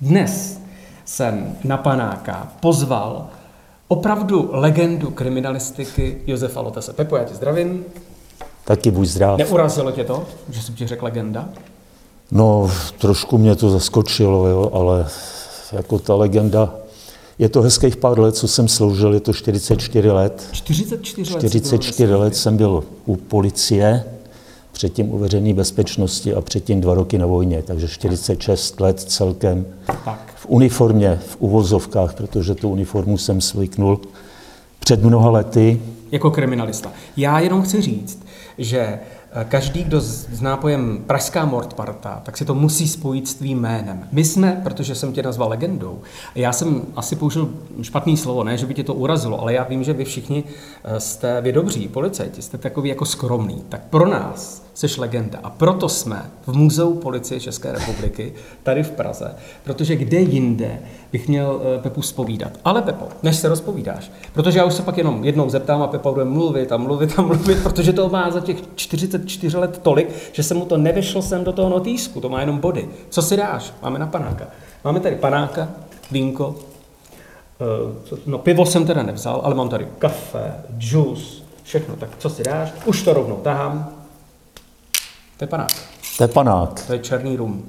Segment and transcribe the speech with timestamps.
[0.00, 0.60] Dnes
[1.04, 3.26] jsem na panáka pozval
[3.88, 6.92] opravdu legendu kriminalistiky Josefa Lotese.
[6.92, 7.84] Pepo, já tě zdravím.
[8.64, 9.38] Taky buď zdrav.
[9.38, 11.48] Neurazilo tě to, že jsem ti řekl legenda?
[12.30, 15.06] No, trošku mě to zaskočilo, jo, ale
[15.72, 16.74] jako ta legenda,
[17.38, 20.48] je to hezkých pár let, co jsem sloužil, je to 44 let.
[20.52, 21.38] 44 let.
[21.38, 24.04] 44 let jsem byl u policie,
[24.80, 29.66] předtím u veřejné bezpečnosti a předtím dva roky na vojně, takže 46 let celkem
[30.04, 30.32] Tak.
[30.36, 34.00] v uniformě, v uvozovkách, protože tu uniformu jsem svyknul
[34.78, 35.82] před mnoha lety.
[36.12, 36.92] Jako kriminalista.
[37.16, 38.26] Já jenom chci říct,
[38.58, 43.60] že eh, každý, kdo zná pojem Pražská Mordparta, tak si to musí spojit s tvým
[43.60, 44.08] jménem.
[44.12, 45.98] My jsme, protože jsem tě nazval legendou,
[46.34, 47.50] já jsem asi použil
[47.82, 50.44] špatný slovo, ne, že by tě to urazilo, ale já vím, že vy všichni
[50.84, 53.64] eh, jste vy dobří policajti, jste takový jako skromný.
[53.68, 58.90] Tak pro nás seš legenda a proto jsme v Muzeu policie České republiky tady v
[58.90, 59.34] Praze,
[59.64, 60.78] protože kde jinde
[61.12, 62.52] bych měl eh, Pepu spovídat.
[62.64, 66.12] Ale Pepo, než se rozpovídáš, protože já už se pak jenom jednou zeptám a Pepa
[66.12, 70.42] bude mluvit a mluvit a mluvit, protože to má za těch 44 let tolik, že
[70.42, 72.88] se mu to nevešlo sem do toho notýsku, to má jenom body.
[73.08, 73.72] Co si dáš?
[73.82, 74.46] Máme na panáka.
[74.84, 75.68] Máme tady panáka,
[76.10, 76.54] vínko,
[77.60, 81.96] eh, no pivo jsem teda nevzal, ale mám tady kafe, džus, všechno.
[81.96, 82.72] Tak co si dáš?
[82.84, 83.99] Už to rovnou tahám.
[85.40, 85.70] To je panák.
[86.18, 86.84] To je panák.
[86.86, 87.62] To je černý rum.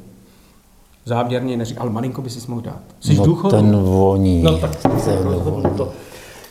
[1.05, 2.79] Záměrně neřík, ale malinko by si mohl dát.
[2.99, 3.55] Jsi No, důchodu?
[3.55, 4.41] ten voní.
[4.43, 5.91] No tak se rozhodnu to.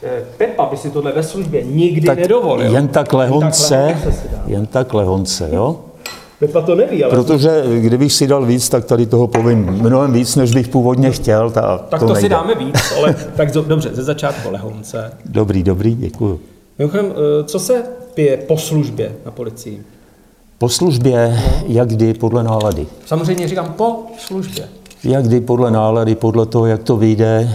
[0.03, 2.73] Eh, Pepa by si tohle ve službě nikdy tak nedovolil.
[2.73, 5.81] jen tak lehonce, si jen tak lehonce, jo?
[6.39, 10.37] Pepa to neví, ale Protože kdybych si dal víc, tak tady toho povím mnohem víc,
[10.37, 11.51] než bych původně chtěl.
[11.51, 12.35] Ta, tak to, to si nejde.
[12.35, 15.13] dáme víc, ale tak dobře, ze začátku lehonce.
[15.25, 16.41] Dobrý, dobrý, děkuju.
[16.79, 17.07] Mimochodem,
[17.41, 17.85] eh, co se
[18.15, 19.83] pije po službě na policii?
[20.61, 22.87] Po službě, jak kdy, podle nálady.
[23.07, 24.69] Samozřejmě říkám po službě.
[25.05, 27.55] Jak kdy, podle nálady, podle toho, jak to vyjde,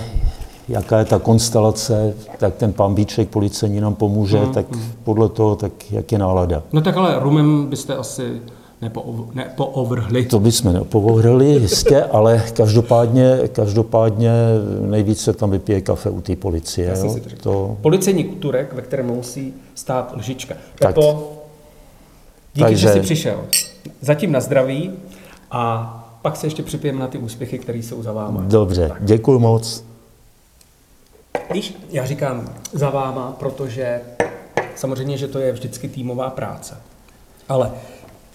[0.69, 4.65] jaká je ta konstelace, tak ten pambíček policejní nám pomůže, Hmm, tak
[5.03, 6.63] podle toho, tak jak je nálada.
[6.73, 8.41] No tak ale rumem byste asi
[8.81, 10.25] nepo, nepoovrhli.
[10.25, 14.31] To bychom nepovohrali jistě, ale každopádně, každopádně
[14.81, 16.95] nejvíce tam vypije kafe u té policie.
[16.95, 17.13] jsem Jo?
[17.13, 20.55] si to Policejní kuturek, ve kterém musí stát lžička.
[20.79, 20.95] Tak.
[22.55, 23.45] Díky, Takže- že jsi přišel.
[24.01, 24.91] Zatím na zdraví
[25.51, 28.41] a pak se ještě připijeme na ty úspěchy, které jsou za váma.
[28.47, 29.83] dobře, děkuji moc.
[31.53, 34.01] Víš, já říkám za váma, protože
[34.75, 36.77] samozřejmě, že to je vždycky týmová práce.
[37.49, 37.71] Ale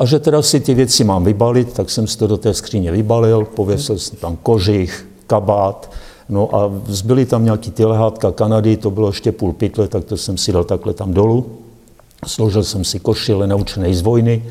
[0.00, 2.92] A že teda si ty věci mám vybalit, tak jsem si to do té skříně
[2.92, 5.92] vybalil, pověsil jsem tam kožich, kabát,
[6.28, 10.16] no a zbyly tam nějaký ty lehátka Kanady, to bylo ještě půl pytle, tak to
[10.16, 11.46] jsem si dal takhle tam dolů.
[12.26, 14.42] Složil jsem si košile naučený z vojny,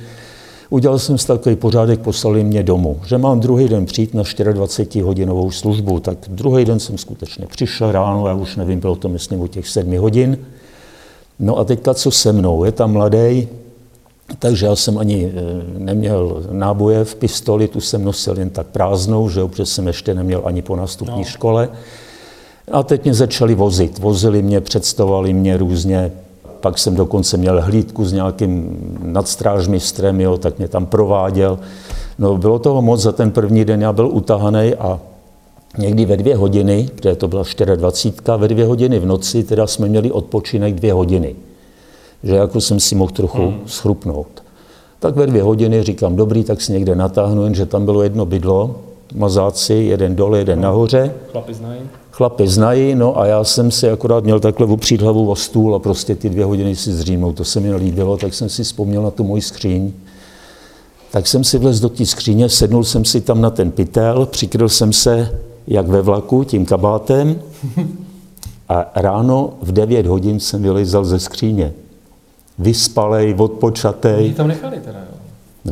[0.71, 5.49] Udělal jsem si takový pořádek, poslali mě domů, že mám druhý den přijít na 24-hodinovou
[5.49, 5.99] službu.
[5.99, 9.67] Tak druhý den jsem skutečně přišel ráno, já už nevím, bylo to myslím o těch
[9.67, 10.38] sedmi hodin.
[11.39, 12.63] No a teďka co se mnou?
[12.63, 13.47] Je tam mladý,
[14.39, 15.41] takže já jsem ani eh,
[15.77, 20.13] neměl náboje v pistoli, tu jsem nosil jen tak prázdnou, že jo, protože jsem ještě
[20.13, 21.23] neměl ani po nástupní No.
[21.23, 21.69] škole.
[22.71, 23.99] A teď mě začali vozit.
[23.99, 26.11] Vozili mě, představovali mě různě.
[26.59, 31.59] Pak jsem dokonce měl hlídku s nějakým nadstrážmistrem, jo, tak mě tam prováděl.
[32.19, 34.99] No, bylo toho moc za ten první den, já byl utahaný a
[35.77, 37.43] někdy ve dvě hodiny, protože to byla
[37.75, 41.35] 24, ve dvě hodiny v noci, teda jsme měli odpočinek dvě hodiny.
[42.24, 43.60] Že jako jsem si mohl trochu hmm.
[43.66, 44.44] schrupnout.
[45.00, 48.75] Tak ve dvě hodiny říkám, dobrý, tak si někde natáhnu, jenže tam bylo jedno bydlo,
[49.16, 51.13] mazáci, jeden dole, jeden nahoře.
[51.31, 51.81] Chlapi znají.
[52.12, 55.80] chlapy znají, no a já jsem si akorát měl takhle opřít hlavu o stůl a
[55.80, 57.36] prostě ty dvě hodiny si zřímnout.
[57.36, 59.94] To se mi nelíbilo, tak jsem si vzpomněl na tu moji skříň.
[61.12, 64.69] Tak jsem si vlez do té skříně, sednul jsem si tam na ten pytel, přikryl
[64.69, 67.42] jsem se jak ve vlaku tím kabátem
[68.69, 71.74] a ráno v 9 hodin jsem vylezal ze skříně.
[72.59, 74.25] Vyspalej, odpočatej.
[74.25, 75.19] Oni tam nechali teda, jo?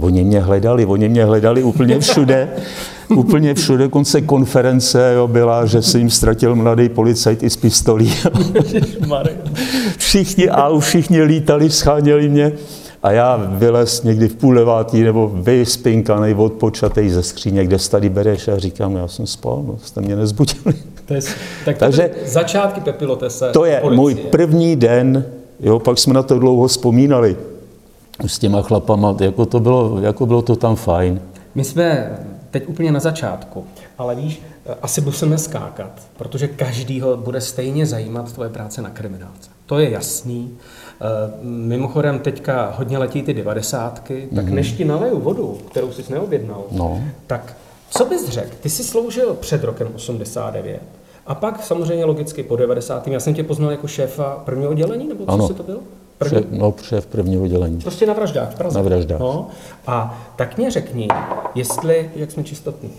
[0.02, 2.50] Oni mě hledali, oni mě hledali úplně všude.
[3.16, 8.14] úplně všude, konce konference jo, byla, že se jim ztratil mladý policajt i z pistolí.
[9.98, 12.52] všichni, a všichni lítali, scháněli mě.
[13.04, 18.10] A já vylez někdy v půl devátý nebo vyspinkanej, odpočatej ze skříně, kde se tady
[18.10, 20.74] bereš a říkám, já jsem spal, no, jste mě nezbudili.
[21.06, 21.22] To je,
[21.66, 23.50] tak to Takže začátky Pepilotese.
[23.52, 23.98] To je policie.
[23.98, 25.26] můj první den,
[25.60, 27.38] jo, pak jsme na to dlouho vzpomínali
[28.28, 31.22] s těma chlapama, jako to bylo, jako bylo to tam fajn.
[31.56, 32.18] My jsme
[32.52, 33.66] teď úplně na začátku,
[33.98, 34.42] ale víš,
[34.82, 39.50] asi musíme skákat, protože každýho bude stejně zajímat tvoje práce na kriminálce.
[39.66, 40.52] To je jasný.
[41.02, 41.06] Eh,
[41.44, 44.54] mimochodem teďka hodně letí ty devadesátky, tak mm-hmm.
[44.54, 47.04] než ti naleju vodu, kterou jsi neobjednal, no.
[47.28, 47.58] tak
[47.90, 48.56] co bys řekl?
[48.62, 50.82] Ty jsi sloužil před rokem 89
[51.28, 53.08] a pak samozřejmě logicky po 90.
[53.08, 55.48] Já jsem tě poznal jako šéfa prvního oddělení, nebo co ano.
[55.48, 55.80] jsi to byl?
[56.18, 56.38] První?
[56.38, 57.82] Šéf, no, šéf prvního oddělení.
[57.82, 58.78] Prostě na vraždách v Praze.
[58.78, 59.20] Na vraždách.
[59.20, 59.48] No.
[59.88, 61.08] A tak mě řekni,
[61.56, 62.90] jestli, jak jsme čistotní,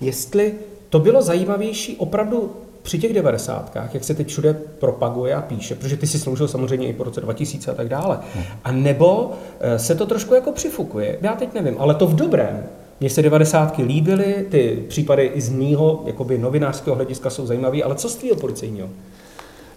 [0.00, 0.54] jestli
[0.88, 2.50] to bylo zajímavější opravdu
[2.82, 6.88] při těch devadesátkách, jak se teď všude propaguje a píše, protože ty si sloužil samozřejmě
[6.88, 8.18] i po roce 2000 a tak dále,
[8.64, 12.64] a nebo eh, se to trošku jako přifukuje, já teď nevím, ale to v dobrém.
[13.00, 17.94] Mně se devadesátky líbily, ty případy i z mýho jakoby novinářského hlediska jsou zajímavé, ale
[17.94, 18.88] co z tvýho policejního?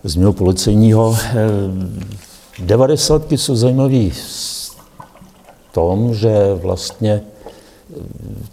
[0.04, 1.36] Z mého policejního eh,
[2.60, 4.72] devadesátky jsou zajímavé v
[5.72, 8.00] tom, že vlastně eh,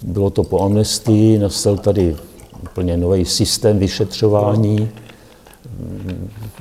[0.02, 2.16] bylo to po amnestii, nastal tady
[2.62, 4.88] úplně nový systém vyšetřování,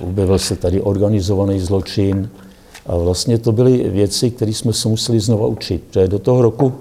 [0.01, 2.29] objevil se tady organizovaný zločin
[2.85, 5.83] a vlastně to byly věci, které jsme se museli znova učit.
[5.87, 6.73] Protože do toho roku,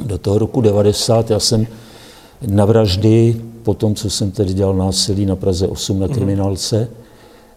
[0.00, 1.66] do toho roku 90 já jsem
[2.46, 6.14] na vraždy, po tom, co jsem tedy dělal násilí na Praze 8 na mhm.
[6.14, 6.88] kriminálce,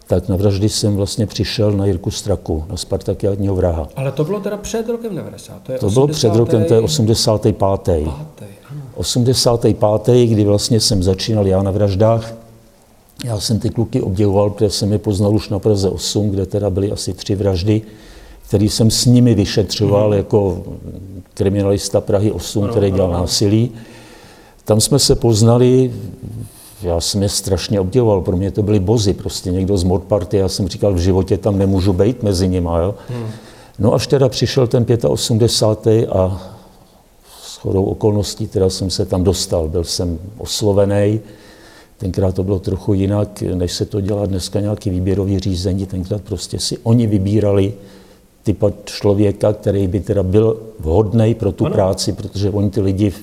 [0.07, 3.87] tak na vraždy jsem vlastně přišel na Jirku Straku, na Spartakiádního vraha.
[3.95, 5.63] Ale to bylo teda před rokem 90.
[5.63, 5.93] To, je to 80.
[5.93, 7.55] bylo před rokem, to je 85.
[7.61, 8.07] 85.
[8.95, 10.27] 85.
[10.27, 12.33] kdy vlastně jsem začínal já na vraždách.
[13.25, 16.69] Já jsem ty kluky obdivoval, protože jsem je poznal už na Praze 8, kde teda
[16.69, 17.81] byly asi tři vraždy,
[18.51, 20.17] který jsem s nimi vyšetřoval mm.
[20.17, 20.63] jako
[21.33, 23.71] kriminalista Prahy 8, který dělal násilí.
[24.65, 25.93] Tam jsme se poznali,
[26.81, 30.37] já jsem je strašně obdivoval, pro mě to byly bozy, prostě někdo z mod party,
[30.37, 32.69] já jsem říkal, v životě tam nemůžu být mezi nimi.
[32.81, 32.95] Jo?
[33.09, 33.27] Hmm.
[33.79, 36.09] No až teda přišel ten 85.
[36.09, 36.51] a
[37.43, 41.19] s chodou okolností teda jsem se tam dostal, byl jsem oslovený,
[41.97, 46.59] tenkrát to bylo trochu jinak, než se to dělá dneska nějaký výběrový řízení, tenkrát prostě
[46.59, 47.73] si oni vybírali
[48.43, 51.73] typa člověka, který by teda byl vhodný pro tu ano.
[51.75, 53.13] práci, protože oni ty lidi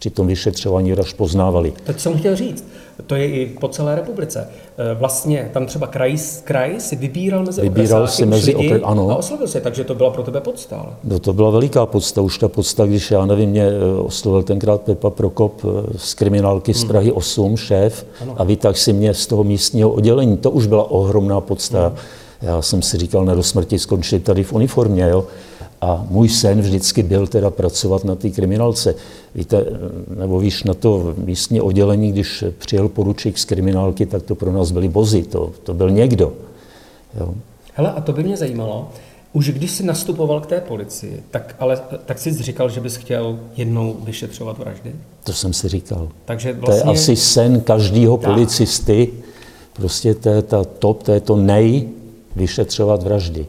[0.00, 1.72] při tom vyšetřování až poznávali.
[1.84, 2.64] Tak jsem chtěl říct,
[3.06, 4.48] to je i po celé republice.
[4.78, 9.10] E, vlastně tam třeba kraj, kraj si vybíral mezi Vybíral si mezi lidi ano.
[9.10, 10.98] a oslovil se, takže to byla pro tebe podsta.
[11.04, 14.80] No to byla veliká podsta, už ta podsta, když já nevím, mě e, oslovil tenkrát
[14.80, 16.88] Pepa Prokop e, z kriminálky z hmm.
[16.88, 18.34] Prahy 8, šéf, ano.
[18.38, 20.36] a vytáhl si mě z toho místního oddělení.
[20.36, 21.86] To už byla ohromná podsta.
[21.86, 21.96] Hmm.
[22.42, 25.26] Já jsem si říkal, na do smrti skončit tady v uniformě, jo.
[25.80, 28.94] A můj sen vždycky byl teda pracovat na té kriminálce.
[29.34, 29.64] Víte,
[30.18, 34.70] nebo víš, na to místní oddělení, když přijel poručík z kriminálky, tak to pro nás
[34.70, 36.32] byli bozy, to, to byl někdo.
[37.20, 37.34] Jo.
[37.74, 38.88] Hele, a to by mě zajímalo,
[39.32, 43.38] už když jsi nastupoval k té policii, tak, ale, tak jsi říkal, že bys chtěl
[43.56, 44.92] jednou vyšetřovat vraždy?
[45.24, 46.08] To jsem si říkal.
[46.24, 46.66] Takže vlastně...
[46.66, 49.08] To je vlastně- asi sen každého policisty.
[49.72, 51.88] Prostě to je ta top, to je to nej
[52.36, 53.46] vyšetřovat vraždy.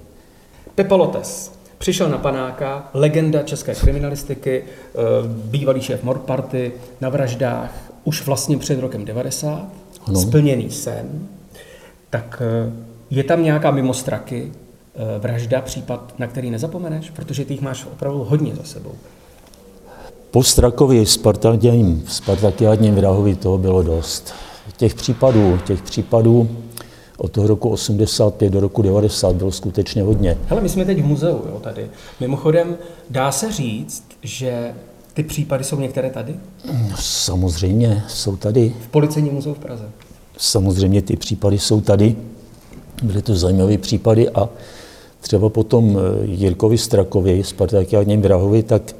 [0.76, 6.72] Pepa Lotes, Přišel na panáka, legenda české kriminalistiky, eh, bývalý šéf Morparty
[7.02, 9.68] na vraždách už vlastně před rokem 90,
[10.08, 10.20] ano.
[10.20, 11.28] splněný sen.
[12.10, 12.72] Tak eh,
[13.10, 14.52] je tam nějaká mimostraky,
[14.96, 17.10] eh, vražda, případ, na který nezapomeneš?
[17.10, 18.92] Protože ty jich máš opravdu hodně za sebou.
[20.32, 24.34] Po Strakovi Spartakiádním, Spartakiádním vrahovi toho bylo dost.
[24.78, 26.50] Těch případů, těch případů
[27.22, 30.38] od toho roku 85 do roku 90 bylo skutečně hodně.
[30.48, 31.90] Hele, my jsme teď v muzeu jo, tady.
[32.20, 32.78] Mimochodem,
[33.10, 34.74] dá se říct, že
[35.14, 36.36] ty případy jsou některé tady?
[36.66, 38.74] No, samozřejmě, jsou tady.
[38.82, 39.84] V Policejním muzeu v Praze?
[40.38, 42.16] Samozřejmě ty případy jsou tady.
[43.04, 44.50] Byly to zajímavé případy a
[45.20, 48.96] třeba potom eh, Jirkovi Strakovi, Spartakiádním Vrahovi, tak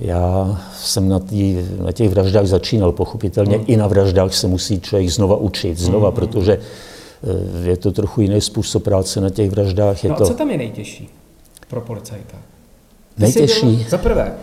[0.00, 3.64] Já jsem na, tý, na těch vraždách začínal, pochopitelně mm.
[3.66, 6.14] i na vraždách se musí člověk znova učit, znova, mm.
[6.14, 6.58] protože
[7.64, 10.04] je to trochu jiný způsob práce na těch vraždách.
[10.04, 10.26] Je no a to...
[10.26, 11.08] co tam je nejtěžší
[11.68, 12.38] pro policajta?
[13.18, 13.66] Nejtěžší?
[13.66, 14.34] Byl, za prvé,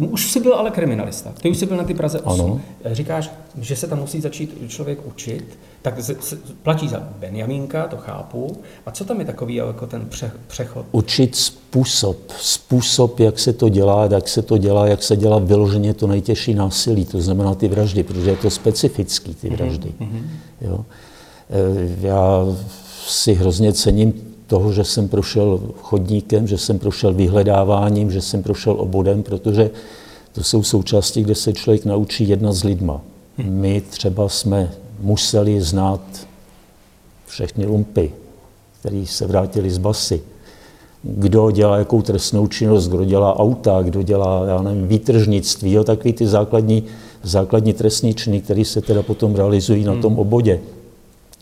[0.00, 2.40] uh, už jsi byl ale kriminalista, ty už jsi byl na ty Praze 8.
[2.40, 2.60] Ano.
[2.92, 7.96] Říkáš, že se tam musí začít člověk učit, tak z, z, platí za Benjamínka, to
[7.96, 8.56] chápu.
[8.86, 10.86] A co tam je takový jako ten pře, přechod?
[10.92, 15.94] Učit způsob, způsob, jak se to dělá, jak se to dělá, jak se dělá vyloženě
[15.94, 19.92] to nejtěžší násilí, to znamená ty vraždy, protože je to specifický, ty mhm, vraždy.
[20.00, 20.22] Mm-hmm.
[20.60, 20.84] Jo.
[21.52, 22.46] E, já
[23.06, 24.12] si hrozně cením
[24.46, 29.70] toho, že jsem prošel chodníkem, že jsem prošel vyhledáváním, že jsem prošel obodem, protože
[30.32, 33.00] to jsou součásti, kde se člověk naučí jednat s lidma.
[33.38, 33.60] Hm.
[33.60, 36.00] My třeba jsme museli znát
[37.26, 38.12] všechny lumpy,
[38.80, 40.22] který se vrátili z basy.
[41.02, 46.12] Kdo dělá jakou trestnou činnost, kdo dělá auta, kdo dělá, já nevím, výtržnictví, jo, takový
[46.12, 46.84] ty základní,
[47.22, 50.00] základní trestní činy, které se teda potom realizují na hm.
[50.00, 50.60] tom obodě.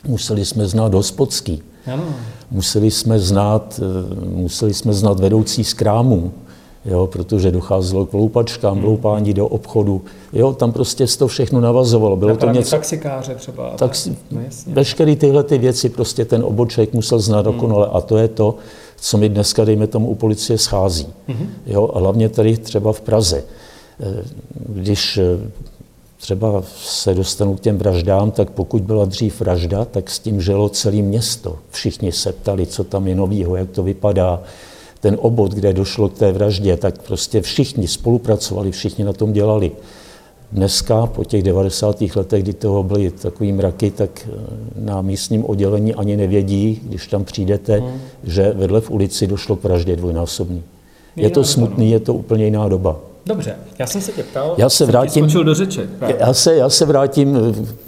[0.08, 1.62] Museli jsme znát hospodský.
[1.92, 2.04] Ano.
[2.50, 6.32] Museli jsme znát, eh, museli jsme znát vedoucí z krámu,
[6.84, 8.84] jo, protože docházelo k loupačkám, hmm.
[8.84, 10.02] loupání do obchodu.
[10.32, 12.16] Jo, tam prostě to všechno navazovalo.
[12.16, 12.70] Bylo to něco...
[12.70, 13.70] Taxikáře třeba.
[13.70, 13.92] Tak,
[14.30, 17.54] no, veškeré tyhle ty věci prostě ten oboček musel znát hmm.
[17.54, 18.54] dokonale a to je to,
[18.96, 21.06] co mi dneska, dejme tomu, u policie schází.
[21.28, 21.48] Hmm.
[21.66, 23.44] Jo, a hlavně tady třeba v Praze.
[24.00, 24.24] Eh,
[24.68, 25.50] když eh,
[26.20, 30.68] třeba se dostanu k těm vraždám, tak pokud byla dřív vražda, tak s tím žilo
[30.68, 31.58] celé město.
[31.70, 34.42] Všichni se ptali, co tam je novýho, jak to vypadá.
[35.00, 39.72] Ten obod, kde došlo k té vraždě, tak prostě všichni spolupracovali, všichni na tom dělali.
[40.52, 42.00] Dneska, po těch 90.
[42.16, 44.36] letech, kdy toho byly takový mraky, tak eh,
[44.76, 48.00] na místním oddělení ani nevědí, když tam přijdete, hmm.
[48.24, 50.62] že vedle v ulici došlo k vraždě dvojnásobný.
[51.16, 53.09] Je to smutný, je to úplně jiná doba.
[53.26, 55.88] Dobře, já jsem se tě ptal, já se vrátím, do řeče.
[56.18, 57.38] Já se, já se vrátím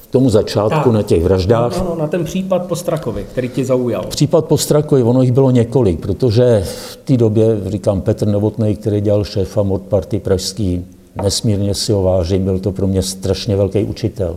[0.02, 0.92] k tomu začátku tak.
[0.92, 1.78] na těch vraždách.
[1.78, 4.04] No, no, na ten případ Postrakovi, který ti zaujal.
[4.08, 9.24] Případ Postrakovi, ono jich bylo několik, protože v té době, říkám, Petr Novotný, který dělal
[9.24, 10.84] šéfa mod party pražský,
[11.22, 14.36] nesmírně si ho vážím, byl to pro mě strašně velký učitel.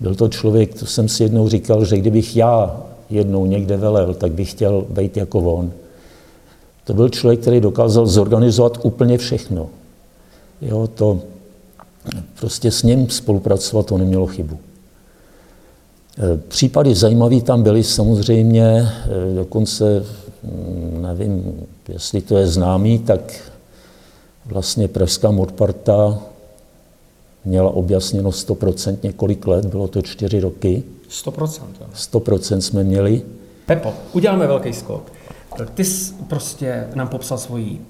[0.00, 2.76] Byl to člověk, to jsem si jednou říkal, že kdybych já
[3.10, 5.72] jednou někde velel, tak bych chtěl být jako on.
[6.84, 9.68] To byl člověk, který dokázal zorganizovat úplně všechno.
[10.60, 11.20] Jo, to
[12.40, 14.58] prostě s ním spolupracovat to nemělo chybu.
[16.18, 20.04] E, případy zajímavé tam byly samozřejmě, e, dokonce
[20.42, 23.50] mm, nevím, jestli to je známý, tak
[24.46, 26.18] vlastně Pražská modparta
[27.44, 30.82] měla objasněno 100% několik let, bylo to čtyři roky.
[31.10, 31.62] 100%?
[31.80, 31.86] Jo.
[31.94, 33.22] 100% jsme měli.
[33.66, 35.12] Pepo, uděláme velký skok.
[35.74, 37.80] Ty jsi prostě nám popsal svoji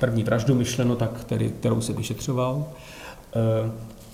[0.00, 2.64] první vraždu myšleno, tak který, kterou se vyšetřoval.
[3.36, 3.70] Eh,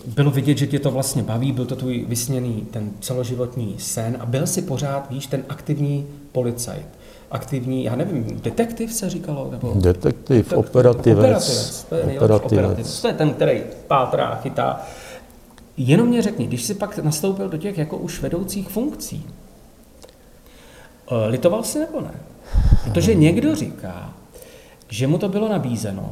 [0.06, 4.26] bylo vidět, že tě to vlastně baví, byl to tvůj vysněný ten celoživotní sen a
[4.26, 6.86] byl si pořád, víš, ten aktivní policajt.
[7.30, 9.48] Aktivní, já nevím, detektiv se říkalo?
[9.50, 9.72] Nebo...
[9.76, 11.24] Detektiv, operativec.
[11.24, 12.52] Operativec, to je operativec.
[12.52, 13.00] operativec.
[13.00, 14.80] To je ten, který pátrá, chytá.
[15.76, 19.26] Jenom mě řekni, když jsi pak nastoupil do těch jako už vedoucích funkcí,
[21.10, 22.14] eh, litoval jsi nebo ne?
[22.84, 24.14] Protože někdo říká,
[24.88, 26.10] že mu to bylo nabízeno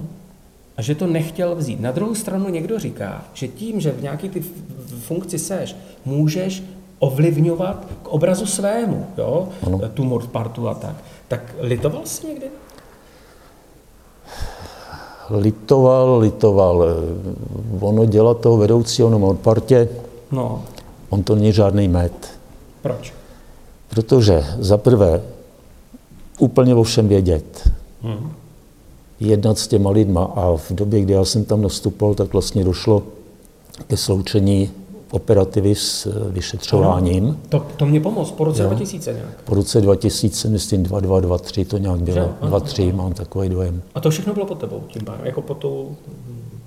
[0.77, 1.81] a že to nechtěl vzít.
[1.81, 4.45] Na druhou stranu někdo říká, že tím, že v nějaký ty
[5.01, 6.63] funkci seš, můžeš
[6.99, 9.49] ovlivňovat k obrazu svému, jo?
[9.63, 9.81] Ano.
[9.95, 10.95] tu mordpartu a tak.
[11.29, 12.47] Tak litoval jsi někdy?
[15.31, 16.87] Litoval, litoval.
[17.81, 19.89] Ono dělat toho vedoucího na mordpartě,
[20.33, 20.65] no.
[21.09, 22.39] on to není žádný met.
[22.83, 23.15] Proč?
[23.89, 25.23] Protože za prvé
[26.39, 27.71] úplně o všem vědět.
[28.03, 28.33] Hmm
[29.21, 30.25] jednat s těma lidma.
[30.25, 33.03] A v době, kdy já jsem tam nastupoval, tak vlastně došlo
[33.87, 34.71] ke sloučení
[35.11, 37.39] operativy s eh, vyšetřováním.
[37.49, 38.69] To, to mě pomoct po roce jo.
[38.69, 39.43] 2000 nějak?
[39.45, 42.29] Po roce 2000, myslím 2223 to nějak bylo.
[42.43, 43.83] 23 mám takový dojem.
[43.95, 45.97] A to všechno bylo pod tebou tím pádem, jako pod tou,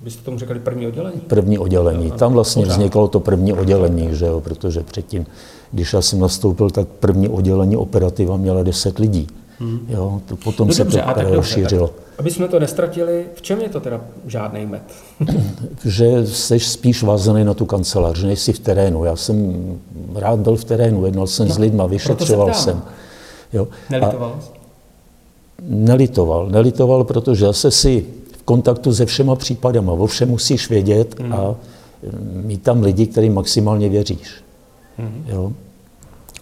[0.02, 1.20] byste tomu říkali první oddělení?
[1.20, 2.08] První oddělení.
[2.08, 2.76] Jo, Tam vlastně pořád.
[2.76, 5.26] vzniklo to první oddělení, že jo, protože předtím,
[5.72, 9.26] když já jsem nastoupil, tak první oddělení operativa měla 10 lidí.
[9.60, 9.86] Hmm.
[9.88, 11.86] Jo, to potom no se dobře, to rozšířilo.
[11.86, 14.82] Tak, aby jsme to nestratili, v čem je to teda žádný met?
[15.84, 19.04] že jsi spíš vázaný na tu kancelář, že nejsi v terénu.
[19.04, 19.54] Já jsem
[20.14, 22.82] rád byl v terénu, jednal jsem no, s lidma, vyšetřoval jsem.
[23.52, 23.68] Jo.
[23.90, 24.60] Nelitoval a
[25.62, 26.48] Nelitoval.
[26.48, 28.06] Nelitoval, protože zase si
[28.38, 31.32] v kontaktu se všema případama, o všem musíš vědět hmm.
[31.32, 31.54] a
[32.32, 34.30] mít tam lidi, kterým maximálně věříš.
[34.98, 35.24] Hmm.
[35.28, 35.52] Jo.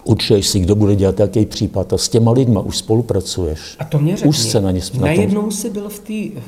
[0.09, 3.77] Určuješ si, kdo bude dělat jaký případ a s těma lidma už spolupracuješ.
[3.79, 6.41] A to mě řekni, Už se na ně na najednou jsi byl v té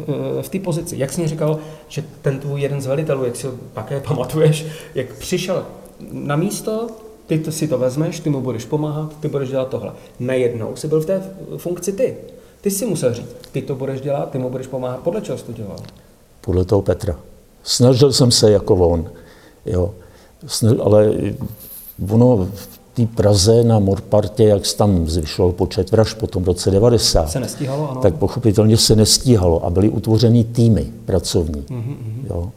[0.43, 0.99] v té pozici.
[0.99, 4.67] Jak jsi mi říkal, že ten tvůj jeden z velitelů, jak si ho také pamatuješ,
[4.95, 5.67] jak přišel
[6.13, 6.87] na místo,
[7.27, 9.93] ty to si to vezmeš, ty mu budeš pomáhat, ty budeš dělat tohle.
[10.21, 11.23] Najednou jsi byl v té
[11.57, 12.17] funkci ty.
[12.61, 15.01] Ty si musel říct, ty to budeš dělat, ty mu budeš pomáhat.
[15.01, 15.77] Podle čeho jsi to dělal?
[16.41, 17.17] podle toho Petra.
[17.63, 19.11] Snažil jsem se jako on,
[19.67, 19.95] jo.
[20.47, 21.13] Sna- ale
[22.11, 26.71] ono v té Praze na Morpartě, jak se tam zvyšoval počet vražd po tom roce
[26.71, 28.01] 90, Se nestíhalo, ano.
[28.01, 31.65] tak pochopitelně se nestíhalo a byly utvořeny týmy pracovní.
[31.71, 32.51] Mhm, Jo.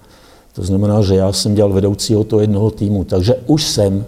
[0.54, 4.06] To znamená, že já jsem dělal vedoucího toho jednoho týmu, takže už jsem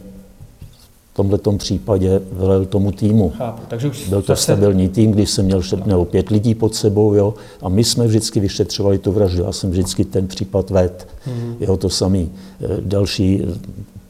[1.13, 3.32] v tomto případě velel tomu týmu.
[3.38, 3.62] Chápu.
[3.68, 7.13] Takže už Byl to stabilní tým, když jsem měl čtyři nebo pět lidí pod sebou,
[7.13, 9.44] jo, a my jsme vždycky vyšetřovali tu vraždu.
[9.44, 11.08] Já jsem vždycky ten případ ved.
[11.27, 11.56] Mhm.
[11.60, 12.30] Jo, to samý.
[12.62, 13.42] E, Další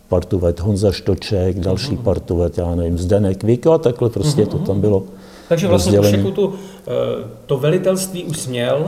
[0.10, 2.04] partu ved Honza Štoček, další Mhm.
[2.04, 5.04] partu ved, já nevím, Zdenek Vik, a takhle prostě to tam bylo
[5.50, 6.54] Takže vlastně všechnu tu,
[6.88, 6.92] eh,
[7.46, 8.86] to velitelství už měl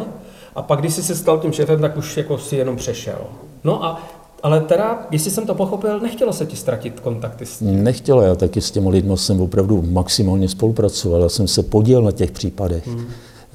[0.56, 3.18] a pak, když jsi se stal tím šéfem, tak už jako si jenom přešel.
[3.64, 4.02] No a,
[4.44, 8.62] ale teda, jestli jsem to pochopil, nechtělo se ti ztratit kontakty s Nechtělo, já taky
[8.62, 12.88] s těmi lidmi jsem opravdu maximálně spolupracoval, já jsem se podílel na těch případech.
[12.88, 13.06] Hmm.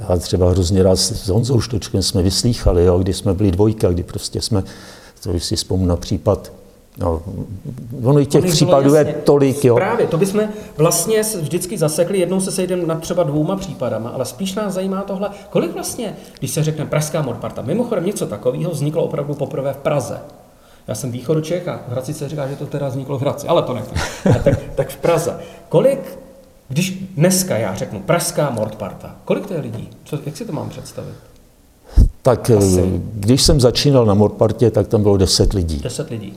[0.08, 4.02] Já třeba hrozně rád s Honzou Štočkem jsme vyslýchali, jo, když jsme byli dvojka, kdy
[4.02, 4.64] prostě jsme,
[5.22, 6.52] to už si vzpomínám na případ,
[6.98, 7.22] no,
[8.04, 9.74] ono i těch Ono případů je tolik, jo.
[9.74, 10.40] Právě, to bychom
[10.76, 15.30] vlastně vždycky zasekli, jednou se sejdeme nad třeba dvouma případama, ale spíš nás zajímá tohle,
[15.50, 20.20] kolik vlastně, když se řekne Pražská Morparta, mimochodem něco takového vzniklo opravdu poprvé v Praze.
[20.88, 23.48] Já jsem východu Čech a v Hradci se říká, že to teda vzniklo v Hradci,
[23.48, 23.94] ale to nechci.
[24.44, 25.36] tak, tak v Praze.
[25.68, 26.18] Kolik,
[26.68, 29.88] když dneska já řeknu Pražská Mortparta, kolik to je lidí?
[30.04, 31.14] Co, jak si to mám představit?
[32.22, 32.80] Tak Asi.
[32.80, 35.78] eh, když jsem začínal na Morpartě, tak tam bylo 10 lidí.
[35.78, 36.34] Deset lidí.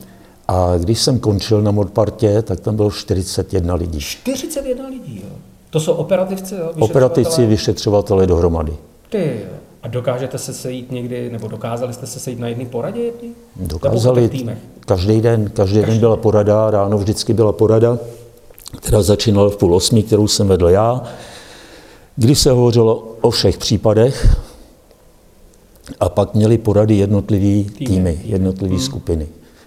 [0.48, 4.00] A když jsem končil na Morpartě, tak tam bylo 41 lidí.
[4.00, 5.36] 41 lidí, jo.
[5.70, 6.70] To jsou operativci, jo?
[6.78, 7.46] Operativci, vyšetřovatelé?
[7.46, 8.72] vyšetřovatele dohromady.
[9.08, 9.56] Ty jo.
[9.82, 13.34] A dokážete se sejít někdy, nebo dokázali jste se sejít na jedné poradě jedný?
[13.56, 14.30] Dokázali,
[14.80, 17.98] každý den, každý den byla porada, ráno vždycky byla porada,
[18.76, 21.02] která začínala v půl osmi, kterou jsem vedl já,
[22.16, 24.36] kdy se hovořilo o všech případech
[26.00, 27.86] a pak měli porady jednotlivý Týmy.
[27.86, 29.26] týmy, jednotlivé skupiny.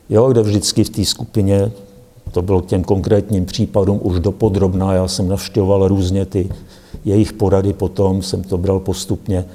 [0.10, 1.72] Jo, kde vždycky v té skupině,
[2.32, 6.50] to bylo k těm konkrétním případům už dopodrobná, já jsem navštěvoval různě ty
[7.06, 9.46] jejich porady potom, jsem to bral postupně.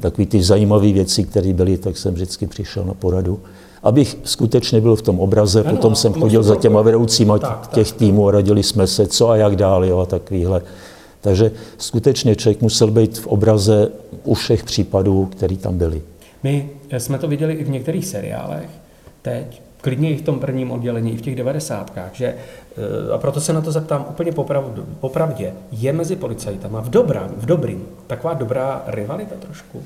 [0.00, 3.40] Takový ty zajímavé věci, které byly, tak jsem vždycky přišel na poradu.
[3.82, 7.70] Abych skutečně byl v tom obraze, Ano, potom jsem chodil za těma vedoucíma Tak, tak,
[7.70, 10.62] těch týmů a radili jsme se, co a jak dál, jo, a takovýhle.
[11.20, 13.88] Takže skutečně člověk musel být v obraze
[14.24, 16.02] u všech případů, které tam byly.
[16.42, 18.70] My jsme to viděli i v některých seriálech
[19.22, 23.40] teď, klidně i v tom prvním oddělení, i v těch devadesátkách, že, eh, a proto
[23.40, 28.34] se na to zeptám úplně popravdu, popravdě, je mezi policajtama v dobrém, v dobrým, taková
[28.34, 29.82] dobrá rivalita trošku?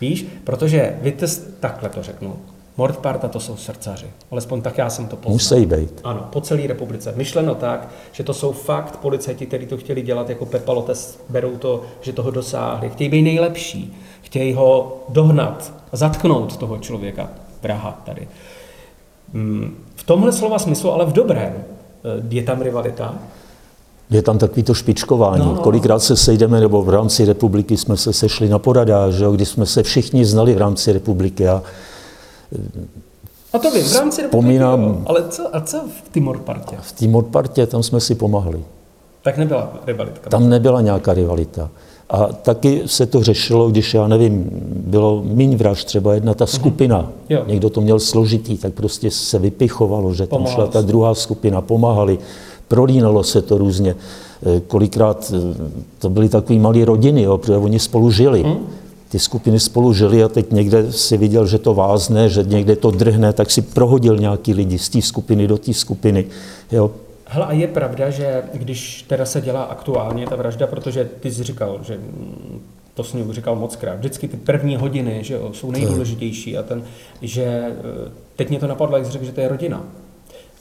[0.00, 1.14] Víš, protože vy
[1.60, 2.36] takhle to řeknu,
[2.76, 5.32] Mordparta to jsou srdcaři, alespoň tak já jsem to poznal.
[5.32, 6.00] Musí být.
[6.04, 7.12] Ano, po celé republice.
[7.16, 11.56] Myšleno tak, že to jsou fakt policajti, kteří to chtěli dělat jako Pepa Lotes, berou
[11.56, 12.90] to, že toho dosáhli.
[12.90, 17.30] Chtějí být nejlepší, chtějí ho dohnat, zatknout toho člověka.
[17.60, 18.28] Praha tady.
[19.32, 23.14] Mm, V tomhle slova smyslu, ale v dobrém, eh, je tam rivalita.
[24.10, 25.44] Je tam takový to špičkování.
[25.46, 25.54] No.
[25.54, 29.46] Kolikrát se sejdeme, nebo v rámci republiky jsme se sešli na poradách, že jo, kdy
[29.46, 31.48] jsme se všichni znali v rámci republiky.
[31.48, 31.62] A
[33.52, 35.02] A to vím, v rámci republiky, Vzpomínám- jo.
[35.06, 36.76] Ale co, a co v té Mordpartě?
[36.80, 38.64] v té modpartě tam jsme si pomohli.
[39.22, 40.30] Tak nebyla rivalitka.
[40.30, 41.70] Tam nebyla nějaká rivalita.
[42.10, 44.50] A taky se to řešilo, když, já nevím,
[44.86, 47.08] bylo míň vražd, třeba jedna ta skupina, Mhm.
[47.28, 47.42] Jo.
[47.46, 51.60] někdo to měl složitý, tak prostě se vypichovalo, že tam Pomáhalo šla ta druhá skupina,
[51.60, 52.18] pomáhali,
[52.68, 53.94] prolínalo se to různě.
[54.56, 55.56] Eh, Kolikrát eh,
[55.98, 58.42] to byly takové malé rodiny, jo, protože oni spolu žili.
[58.44, 58.56] Mhm.
[59.08, 62.90] Ty skupiny spolu žili a teď někde si viděl, že to vázne, že někde to
[62.90, 66.24] drhne, tak si prohodil nějaký lidi z té skupiny do té skupiny.
[66.72, 66.90] Jo.
[67.32, 71.44] Hele, a je pravda, že když teda se dělá aktuálně ta vražda, protože ty jsi
[71.44, 72.00] říkal, že
[72.94, 76.62] to jsi mi říkal moc krát, vždycky ty první hodiny že jo, jsou nejdůležitější a
[76.62, 76.82] ten,
[77.22, 77.72] že eh,
[78.36, 79.84] teď mě to napadlo, jak jsi řekl, že to je rodina.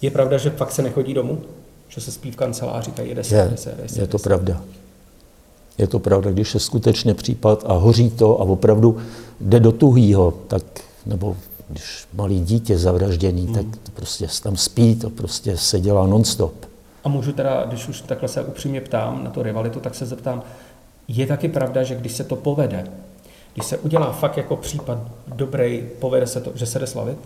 [0.01, 1.41] Je pravda, že fakt se nechodí domů?
[1.87, 4.17] Že se spí v kanceláři, tady jede se, Je, jede se, jede se, je to
[4.17, 4.23] se.
[4.23, 4.61] pravda.
[5.77, 8.97] Je to pravda, když je skutečně případ a hoří to a opravdu
[9.41, 10.63] jde do tuhýho, tak,
[11.05, 11.35] nebo
[11.69, 13.53] když malý dítě zavražděný, Hmm.
[13.55, 16.53] tak to prostě tam spí, to prostě se dělá non-stop.
[17.03, 20.43] A můžu teda, když už takhle se upřímně ptám na tu rivalitu, tak se zeptám,
[21.07, 22.87] je taky pravda, že když se to povede,
[23.53, 27.17] když se udělá fakt jako případ dobrý, povede se to, že se jde slavit?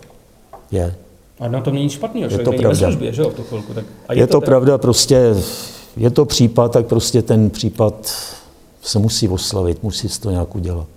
[0.71, 0.95] Je.
[1.39, 2.77] A na tom není špatného, Je člověk to není pravda.
[2.79, 3.73] službě, že jo, v tu chvilku.
[3.73, 5.35] Tak, a Je, to tak- pravda, prostě
[5.97, 8.13] je to případ, tak prostě ten případ
[8.81, 10.87] se musí oslavit, musí se to nějak udělat.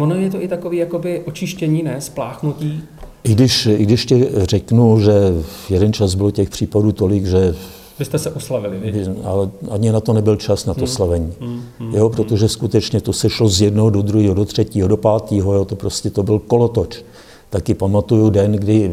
[0.00, 2.82] Ono je to i takový jakoby očištění, ne, spláchnutí.
[3.24, 5.12] I když, I když ti řeknu, že
[5.42, 7.54] v jeden čas bylo těch případů tolik, že
[7.98, 9.06] vy jste se oslavili, vy?
[9.24, 10.88] Ale ani na to nebyl čas, na to hmm.
[10.88, 11.32] slavení.
[11.40, 11.62] Hmm.
[11.78, 11.94] Hmm.
[11.94, 15.64] Jo, protože skutečně to se šlo z jednoho do druhého, do třetího, do pátého, jo,
[15.64, 17.04] to prostě to byl kolotoč.
[17.50, 18.90] Taky pamatuju den, kdy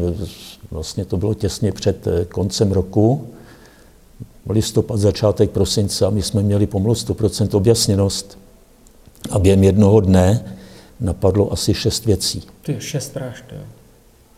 [0.70, 3.26] vlastně to bylo těsně před eh, koncem roku,
[4.50, 8.38] listopad, začátek prosince a my jsme měli pomalu 100% objasněnost.
[9.30, 10.54] A během jednoho dne
[11.00, 12.42] napadlo asi šest věcí.
[12.62, 13.58] Ty šest vražd, jo.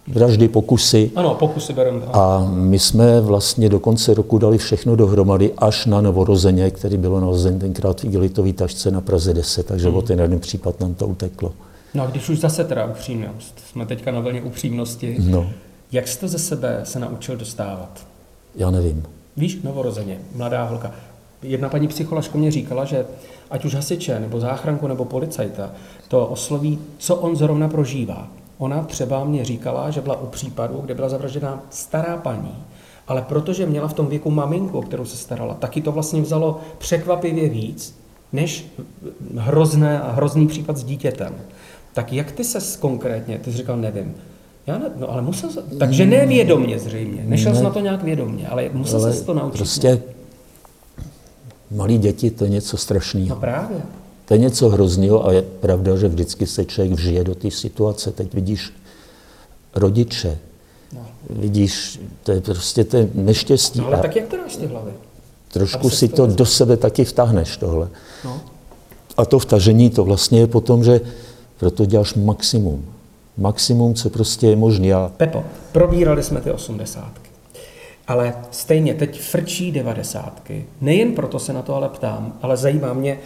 [0.09, 1.11] Vraždy, pokusy.
[1.17, 2.01] Ano, pokusy bereme.
[2.13, 7.21] A my jsme vlastně do konce roku dali všechno dohromady až na novorozeně, který bylo
[7.21, 9.97] narozen tenkrát v igelitový tašce na Praze 10, takže hmm.
[9.97, 11.53] o ten jeden případ nám to uteklo.
[11.95, 15.51] No a když už zase teda upřímnost, jsme teďka na vlně upřímnosti, no.
[15.93, 18.07] jak jste ze sebe se naučil dostávat?
[18.55, 19.03] Já nevím.
[19.37, 20.93] Víš, novorozeně, mladá holka.
[21.43, 23.05] Jedna paní psycholožka mě říkala, že
[23.51, 25.71] ať už hasiče, nebo záchranku, nebo policajta,
[26.09, 28.29] to osloví, co on zrovna prožívá.
[28.59, 32.55] Ona třeba mě říkala, že byla u případu, kde byla zavražděná stará paní,
[33.09, 36.61] ale protože měla v tom věku maminku, o kterou se starala, taky to vlastně vzalo
[36.79, 38.01] překvapivě víc,
[38.33, 38.67] než
[39.37, 41.35] hrozné a hrozný případ s dítětem.
[41.95, 44.15] Tak jak ty se konkrétně, ty jsi říkal, nevím,
[44.67, 48.03] já ne, no ale musel se, takže nevědomně zřejmě, nešel ne, jsi na to nějak
[48.03, 49.57] vědomně, ale musel ale se to naučit.
[49.57, 50.03] Prostě
[51.71, 53.29] malí děti, to je něco strašného.
[53.29, 53.83] No právě.
[54.25, 58.13] To je něco hrozného a je pravda, že vždycky se člověk vžije do té situace.
[58.13, 58.73] Teď vidíš
[59.75, 60.39] rodiče,
[60.95, 61.07] no.
[61.31, 63.79] vidíš, to je prostě to je neštěstí.
[63.79, 64.91] No, ale a tak jak to dáš ty hlavy?
[65.53, 67.89] Trošku si to, do sebe taky vtáhneš tohle.
[68.25, 68.41] No.
[69.17, 71.01] A to vtažení, to vlastně je potom, že
[71.59, 72.85] proto děláš maximum.
[73.37, 74.95] Maximum, co prostě je možné.
[74.95, 75.13] A...
[75.17, 77.30] Pepo, probírali jsme ty osmdesátky.
[78.11, 80.67] Ale stejně teď frčí devadesátky.
[80.81, 83.19] Nejen proto se na to ale ptám, ale zajímá mě,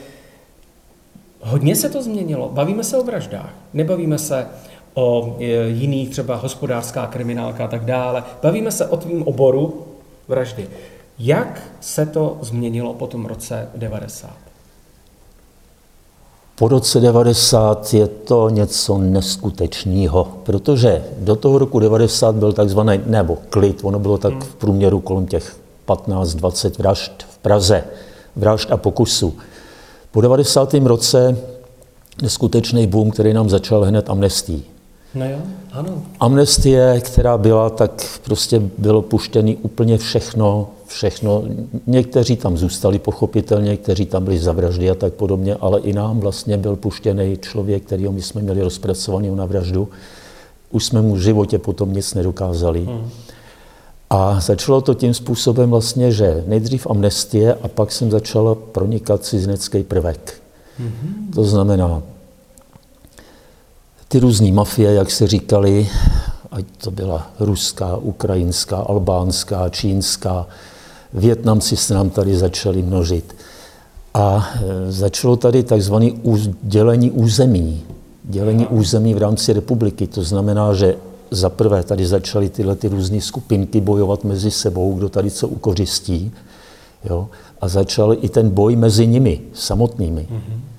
[1.41, 2.49] hodně se to změnilo.
[2.49, 4.47] Bavíme se o vraždách, nebavíme se
[4.95, 8.25] o e, jiných, třeba hospodářská kriminálka a tak dále.
[8.43, 9.87] Bavíme se o tvým oboru
[10.29, 10.69] vraždy.
[11.19, 14.44] Jak se to změnilo po tom roce 90?
[16.57, 23.39] Po roce 90 je to něco neskutečného, protože do toho roku 90 byl takzvaný, nebo
[23.51, 27.85] klid, ono bylo tak v průměru kolem těch 15-20 vražd v Praze,
[28.37, 29.35] vražd a pokusů.
[30.11, 30.75] Po 90.
[30.75, 31.37] roce
[32.23, 34.65] neskutečný boom, který nám začal hned amnestí.
[35.15, 35.39] No jo,
[35.73, 36.03] ano.
[36.21, 41.43] Amnestie, která byla, tak prostě bylo puštěný úplně všechno, všechno.
[41.87, 46.57] Někteří tam zůstali pochopitelně, někteří tam byli zavraždy a tak podobně, ale i nám vlastně
[46.57, 49.89] byl puštěný člověk, kterýho my jsme měli rozpracovaný na vraždu.
[50.71, 52.85] Už jsme mu v životě potom nic nedokázali.
[52.85, 53.11] Hmm.
[54.11, 59.83] A začalo to tím způsobem vlastně, že nejdřív amnestie a pak jsem začala pronikat cizinecký
[59.83, 60.35] prvek.
[60.81, 61.35] Mm-hmm.
[61.35, 62.03] To znamená,
[64.15, 65.89] ty různé mafie, jak se říkali,
[66.51, 70.47] ať to byla ruská, ukrajinská, albánská, čínská,
[71.13, 73.37] Větnamci se nám tady začali množit.
[74.15, 76.11] A e, začalo tady takzvané
[76.63, 77.83] dělení území.
[78.25, 80.07] Dělení území v rámci republiky.
[80.07, 80.97] To znamená, že
[81.31, 86.33] za prvé tady začaly tyhle ty různé skupinky bojovat mezi sebou, kdo tady co ukořistí.
[87.11, 87.29] Jo?
[87.61, 90.27] A začal i ten boj mezi nimi samotnými.
[90.31, 90.74] Mm-hmm.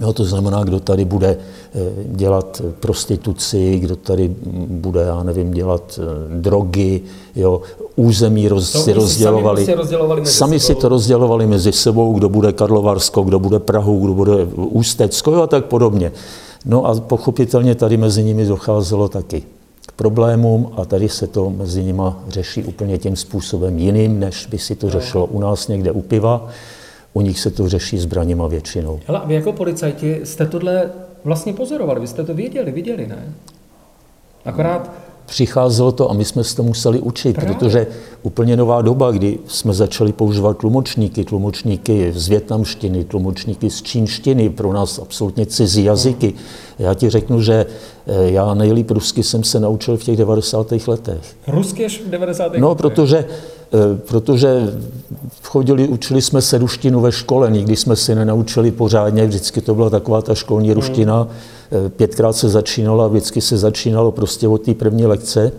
[0.00, 1.36] Jo, to znamená, kdo tady bude
[1.74, 4.34] eh, dělat prostituci, kdo tady
[4.68, 7.00] bude, já nevím, dělat eh, drogy,
[7.36, 7.60] jo,
[7.96, 9.64] území roz, to si rozdělovali.
[9.64, 10.74] Sami, rozdělovali mezi sami sebou.
[10.74, 15.46] si to rozdělovali mezi sebou, kdo bude Karlovarsko, kdo bude Prahu, kdo bude Ústecko a
[15.46, 16.12] tak podobně.
[16.64, 19.42] No a pochopitelně tady mezi nimi docházelo taky
[19.86, 24.58] k problémům a tady se to mezi nimi řeší úplně tím způsobem jiným, než by
[24.58, 26.48] si to řešilo u nás někde u piva.
[27.16, 29.00] U nich se to řeší zbraněma většinou.
[29.08, 30.90] Ale vy jako policajti jste tohle
[31.24, 33.34] vlastně pozorovali, vy jste to věděli, viděli, ne?
[34.44, 34.90] Akorát
[35.26, 37.54] přicházelo to a my jsme se to museli učit, Právě.
[37.54, 37.86] protože
[38.22, 44.72] úplně nová doba, kdy jsme začali používat tlumočníky, tlumočníky z větnamštiny, tlumočníky z čínštiny, pro
[44.72, 46.34] nás absolutně cizí jazyky.
[46.78, 47.66] Já ti řeknu, že
[48.06, 50.72] eh, já nejlíp rusky jsem se naučil v těch 90.
[50.86, 51.36] letech.
[51.46, 52.58] Rusky až v 90.
[52.58, 52.78] No, letech?
[52.82, 53.24] protože, eh,
[54.08, 54.78] protože
[55.42, 59.90] chodili, učili jsme se ruštinu ve škole, nikdy jsme si nenaučili pořádně, vždycky to byla
[59.90, 61.22] taková ta školní ruština.
[61.22, 61.30] Hmm
[61.74, 65.52] Eh, pětkrát se začínalo a vždycky se začínalo prostě od té první lekce,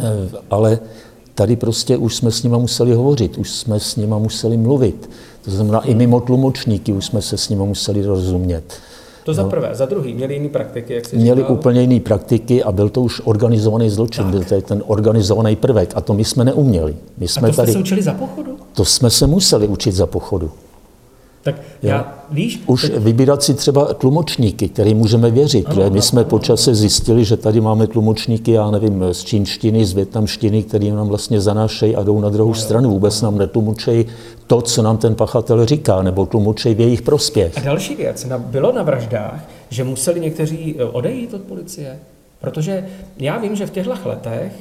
[0.00, 0.78] eh, ale
[1.34, 5.10] tady prostě už jsme s nima museli hovořit, už jsme s nima museli mluvit.
[5.44, 8.64] To znamená i mimo tlumočníky už jsme se s nima museli rozumět.
[9.24, 9.70] To za prvé.
[9.72, 11.52] Za druhý, měli jiné praktiky, jak jsi Měli říkal?
[11.56, 16.00] úplně jiné praktiky a byl to už organizovaný zločin, byl to ten organizovaný prvek a
[16.00, 16.96] to my jsme neuměli.
[17.18, 18.56] My A jsme to jste tady, se učili za pochodu?
[18.74, 20.50] to jsme se museli učit za pochodu.
[21.42, 26.24] Tak já, víš, Už teď- vybírat si třeba tlumočníky, který můžeme věřit, protože my jsme
[26.24, 31.08] po čase zjistili, že tady máme tlumočníky, já nevím, z čínštiny, z větnamštiny, který nám
[31.08, 32.90] vlastně zanášejí a jdou na druhou stranu.
[32.90, 34.04] Vůbec nám netlumočejí
[34.46, 37.58] to, co nám ten pachatel říká, nebo tlumočejí v jejich prospěch.
[37.58, 41.98] A další věc, na, bylo na vraždách, že museli někteří eh, odejít od policie,
[42.40, 42.84] protože
[43.18, 44.52] já vím, že v těchto letech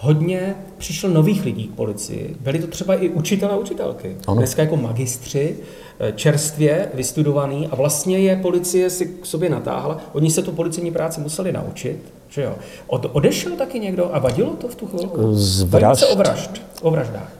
[0.00, 2.36] hodně přišlo nových lidí k policii.
[2.40, 4.16] Byli to třeba i učitelé a učitelky.
[4.26, 4.36] Ano.
[4.36, 5.56] Dneska jako magistři,
[6.00, 9.98] eh, čerstvě vystudovaný a vlastně je policie si k sobě natáhla.
[10.12, 11.96] Oni se tu policejní práci museli naučit,
[12.28, 12.54] že jo.
[12.86, 15.34] Od, odešel taky někdo a vadilo to v tu chvilku?
[15.34, 16.12] Z Bavíme se vražd.
[16.12, 16.50] o vražd,
[16.82, 17.32] o vraždách.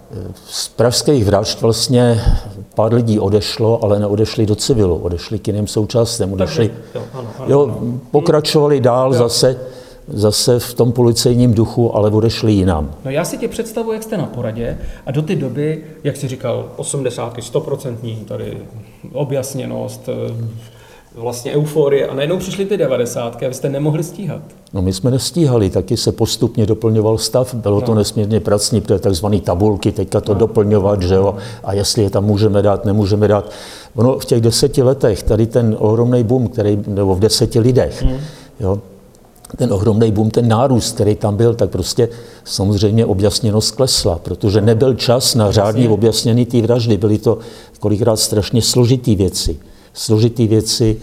[0.47, 2.21] Z pražských vražd vlastně
[2.75, 7.47] pár lidí odešlo, ale neodešli do civilu, odešli k jiným součástem, odešli, jo, ano, ano,
[7.49, 7.77] jo,
[8.11, 9.57] pokračovali dál zase,
[10.13, 12.91] zase v tom policejním duchu, ale odešli jinam.
[13.05, 16.29] No já si tě představuji, jak jste na poradě a do té doby, jak jsi
[16.29, 18.57] říkal, 80, 100% tady
[19.13, 20.35] objasněnost, eh,
[21.15, 24.43] vlastně euforie a najednou přišly ty 90 a vy jste nemohli stíhat.
[24.73, 29.41] No my jsme nestíhali, taky se postupně doplňoval stav, bylo to nesmírně pracný, protože takzvané
[29.41, 33.51] tabulky, teďka to doplňovat, že jo, a jestli je tam můžeme dát, nemůžeme dát.
[33.97, 38.05] Ono v těch deseti letech, tady ten ohromný boom, který, nebo v deseti lidech,
[38.61, 38.79] jo,
[39.57, 42.09] ten ohromný boom, ten nárůst, který tam byl, tak prostě
[42.45, 46.97] samozřejmě objasněnost klesla, protože nebyl čas na řádně objasněný ty vraždy.
[46.97, 47.39] Byly to
[47.81, 49.57] kolikrát strašně složitý věci.
[49.93, 50.97] Složitý věci,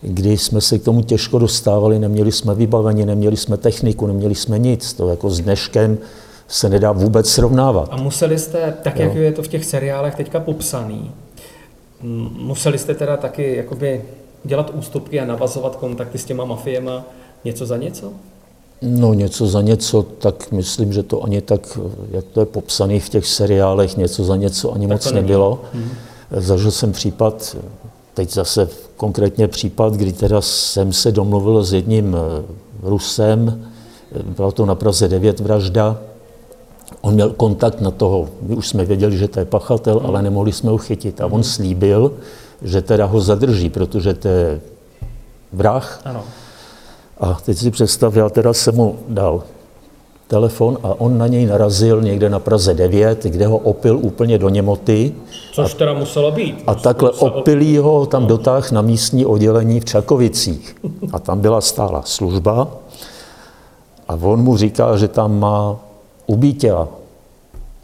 [0.00, 4.58] kdy jsme se k tomu těžko dostávali, neměli jsme vybavení, neměli jsme techniku, neměli jsme
[4.58, 4.92] nic.
[4.92, 5.98] To jako s dneškem
[6.48, 7.88] se nedá vůbec srovnávat.
[7.90, 11.10] A museli jste, tak jak je to v těch seriálech teďka popsaný,
[12.38, 14.02] museli jste teda taky jakoby
[14.44, 17.04] dělat ústupky a navazovat kontakty s těma mafiema
[17.44, 18.12] něco za něco?
[18.82, 21.78] No něco za něco, tak myslím, že to ani tak,
[22.10, 25.22] jak to je popsané v těch seriálech, něco za něco ani moc to není.
[25.26, 25.60] nebylo.
[26.30, 27.56] Zažil jsem případ,
[28.14, 32.42] teď zase konkrétně případ, kdy teda jsem se domluvil s jedním eh,
[32.82, 33.68] Rusem,
[34.12, 35.98] eh, byla to na Praze 9 vražda,
[37.00, 40.52] On měl kontakt na toho, my už jsme věděli, že to je pachatel, ale nemohli
[40.52, 41.20] jsme ho chytit.
[41.20, 42.12] A on slíbil,
[42.62, 44.60] že teda ho zadrží, protože to je
[45.52, 46.24] vrah, Ano.
[47.22, 49.42] A teď si představ, já teda jsem mu dal
[50.26, 54.48] telefon a on na něj narazil někde na Praze 9, kde ho opil úplně do
[54.48, 55.14] němoty
[55.52, 56.62] Což teda muselo být.
[56.66, 60.76] a takhle opilý ho tam dotáh na místní oddělení v Čakovicích.
[61.12, 62.68] A tam byla stála služba
[64.08, 65.76] a on mu říká, že tam má
[66.26, 66.88] ubítěla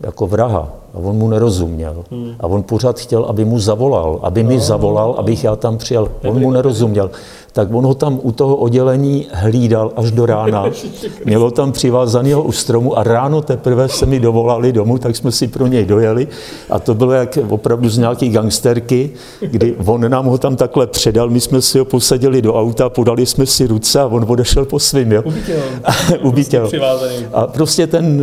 [0.01, 0.73] jako vraha.
[0.95, 2.05] A on mu nerozuměl.
[2.41, 6.09] A on pořád chtěl, aby mu zavolal, aby mi zavolal, abych já tam přijel.
[6.25, 7.11] On mu nerozuměl.
[7.53, 10.65] Tak on ho tam u toho oddělení hlídal až do rána.
[11.25, 15.33] Měl ho tam přivázaného u stromu a ráno teprve se mi dovolali domů, tak jsme
[15.33, 16.29] si pro něj dojeli.
[16.71, 21.31] A to bylo jak opravdu z nějaký gangsterky, kdy on nám ho tam takhle předal,
[21.31, 24.79] my jsme si ho posadili do auta, podali jsme si ruce a on odešel po
[24.79, 25.13] svým.
[25.13, 25.23] Jo?
[25.25, 25.63] Ubytěl.
[26.23, 26.67] Ubytěl.
[26.67, 27.17] Přivázaný.
[27.33, 28.23] A prostě ten,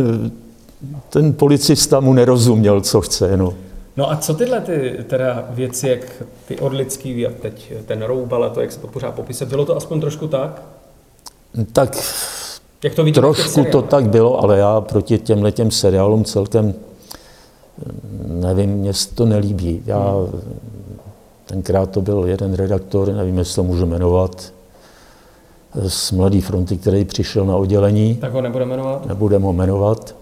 [1.16, 3.36] ten policista mu nerozuměl, co chce.
[3.36, 3.54] No.
[3.96, 8.48] No a co tyhle ty teda věci, jak ty orlický a teď ten roubal a
[8.48, 10.62] to, jak se to pořád popisuje, bylo to aspoň trošku tak?
[11.72, 11.96] Tak
[12.84, 16.74] Jak to vidíte trošku to tak bylo, ale já proti těmhle těm seriálům celkem
[18.26, 19.82] nevím, mně se to nelíbí.
[19.86, 20.14] Já,
[21.46, 24.52] tenkrát to byl jeden redaktor, nevím, jestli to můžu jmenovat,
[25.88, 29.06] z Mladé fronty, který přišel na oddělení, Tak ho nebude jmenovat?
[29.06, 30.14] nebudem ho jmenovat.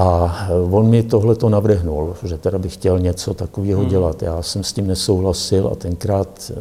[0.00, 0.36] A
[0.70, 4.22] on mi tohle to navrhnul, že teda bych chtěl něco takového dělat.
[4.22, 6.54] Já jsem s tím nesouhlasil a tenkrát eh,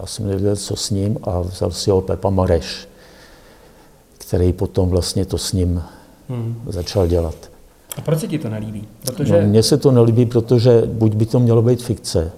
[0.00, 2.88] já jsem nevěděl, co s ním a vzal si ho Pepa Mareš,
[4.18, 5.82] který potom vlastně to s ním
[6.30, 6.62] Hmm.
[6.66, 7.34] začal dělat.
[7.96, 8.88] A proč se ti to nelíbí?
[9.06, 12.32] No, Protože mně se to nelíbí, protože buď by to mělo být fikce,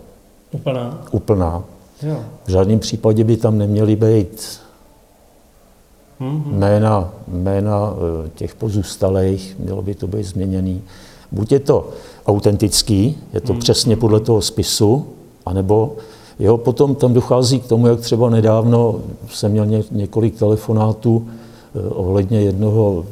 [0.52, 1.02] úplná.
[1.10, 1.64] úplná,
[2.02, 2.16] Jo.
[2.46, 4.60] v žádném případě by tam neměly být
[6.20, 6.42] Hmm.
[6.46, 10.83] jména, jména eh, těch pozůstalých, mělo by to být změněný.
[11.33, 11.88] Buď je to
[12.26, 15.06] autentický, je to přesně podle toho spisu,
[15.46, 15.96] anebo
[16.38, 21.88] jo, potom tam dochází k tomu, jak třeba nedávno jsem měl ně, několik telefonátů eh,
[21.88, 23.04] ohledně jednoho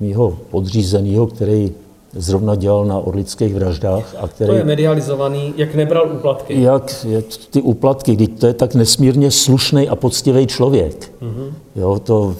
[0.00, 1.72] mýho podřízeného, který
[2.14, 6.62] zrovna dělal na orlických vraždách a To který je medializovaný, jak nebral úplatky.
[6.62, 6.92] jak
[7.50, 11.12] ty úplatky, kdy to je tak nesmírně slušný a poctivý člověk.
[11.76, 12.34] Jo, to,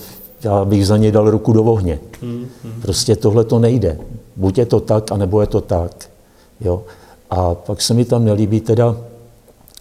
[0.45, 1.99] já bych za něj dal ruku do ohně.
[2.83, 3.99] Prostě tohle to nejde.
[4.37, 6.09] Buď je to tak, anebo je to tak.
[6.61, 6.83] Jo.
[7.31, 8.97] A pak se mi tam nelíbí teda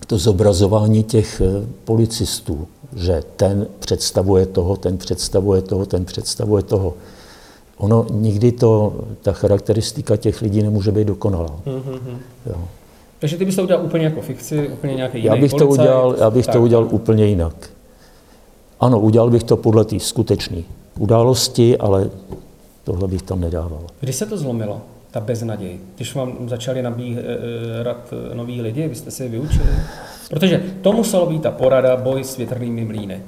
[0.07, 6.93] to zobrazování těch eh, policistů, že ten představuje toho, ten představuje toho, ten představuje toho.
[7.81, 11.59] Ono nikdy to, ta charakteristika těch lidí nemůže být dokonalá.
[11.65, 12.17] Mm-hmm.
[12.45, 12.55] Jo.
[13.19, 15.81] Takže ty bys to udělal úplně jako fikci, úplně nějaký jiný já bych policajt, to
[15.81, 16.55] udělal, Já bych tak.
[16.55, 17.69] to udělal úplně jinak.
[18.79, 20.57] Ano, udělal bych to podle té skutečné
[20.99, 22.09] události, ale
[22.83, 23.81] tohle bych tam nedával.
[23.99, 25.77] Kdy se to zlomilo, ta beznaděj?
[25.95, 29.69] Když vám začali nabírat noví lidi, vy jste si je vyučili?
[30.29, 33.21] Protože to muselo být ta porada, boj s větrnými mlýny.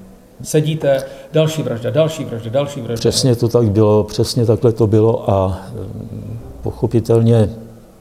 [0.43, 1.03] Sedíte,
[1.34, 2.99] další vražda, další vražda, další vražda.
[2.99, 7.49] Přesně to tak bylo, přesně takhle to bylo a mm, pochopitelně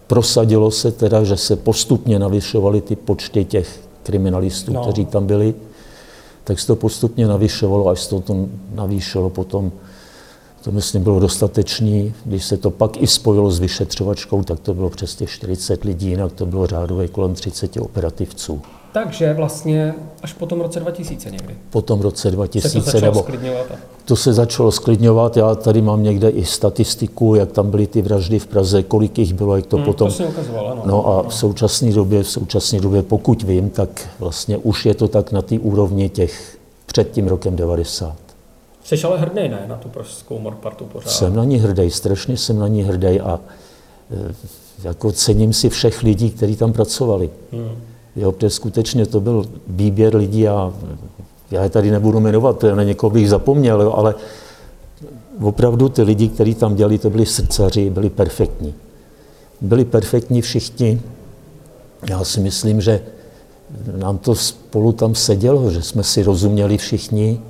[0.07, 4.83] prosadilo se teda, že se postupně navyšovaly ty počty těch kriminalistů, no.
[4.83, 5.55] kteří tam byli,
[6.45, 9.73] tak se to postupně navyšovalo, až se to, to navýšilo potom
[10.65, 12.15] to myslím bylo dostatečný.
[12.25, 16.09] Když se to pak i spojilo s vyšetřovačkou, tak to bylo přes těch 40 lidí,
[16.09, 18.63] jinak to bylo řádové kolem 30 operativců.
[18.93, 21.57] Takže vlastně až po tom roce 2000 někdy.
[21.71, 22.81] Po tom roce 2000.
[22.81, 23.67] Se to nebo sklidňovat?
[24.05, 25.37] To se začalo sklidňovat.
[25.37, 29.35] Já tady mám někde i statistiku, jak tam byly ty vraždy v Praze, kolik jich
[29.35, 30.13] bylo, jak to hmm, potom...
[30.13, 30.83] To ukazoval, ano.
[30.87, 35.09] No a v současné době, v současné době, pokud vím, tak vlastně už je to
[35.09, 38.17] tak na té úrovni těch před tím rokem 90.
[38.85, 41.11] Jsi ale hrdý, ne, na tu pražskou Morpartu pořád?
[41.11, 43.41] Jsem na ní hrdý, strašně jsem na ní hrdý a
[44.11, 44.35] e,
[44.85, 47.31] jako cením si všech lidí, kteří tam pracovali.
[47.53, 47.92] Hmm.
[48.17, 50.73] Jo, protože skutečně to byl výběr lidí a
[51.51, 54.15] já je tady nebudu jmenovat, na někoho bych zapomněl, jo, ale
[55.41, 58.75] opravdu ty lidi, kteří tam dělali, to byli srdcaři, byli perfektní.
[59.61, 61.01] Byli perfektní všichni.
[62.11, 63.01] Já si myslím, že
[63.97, 67.41] nám to spolu tam sedělo, že jsme si rozuměli všichni,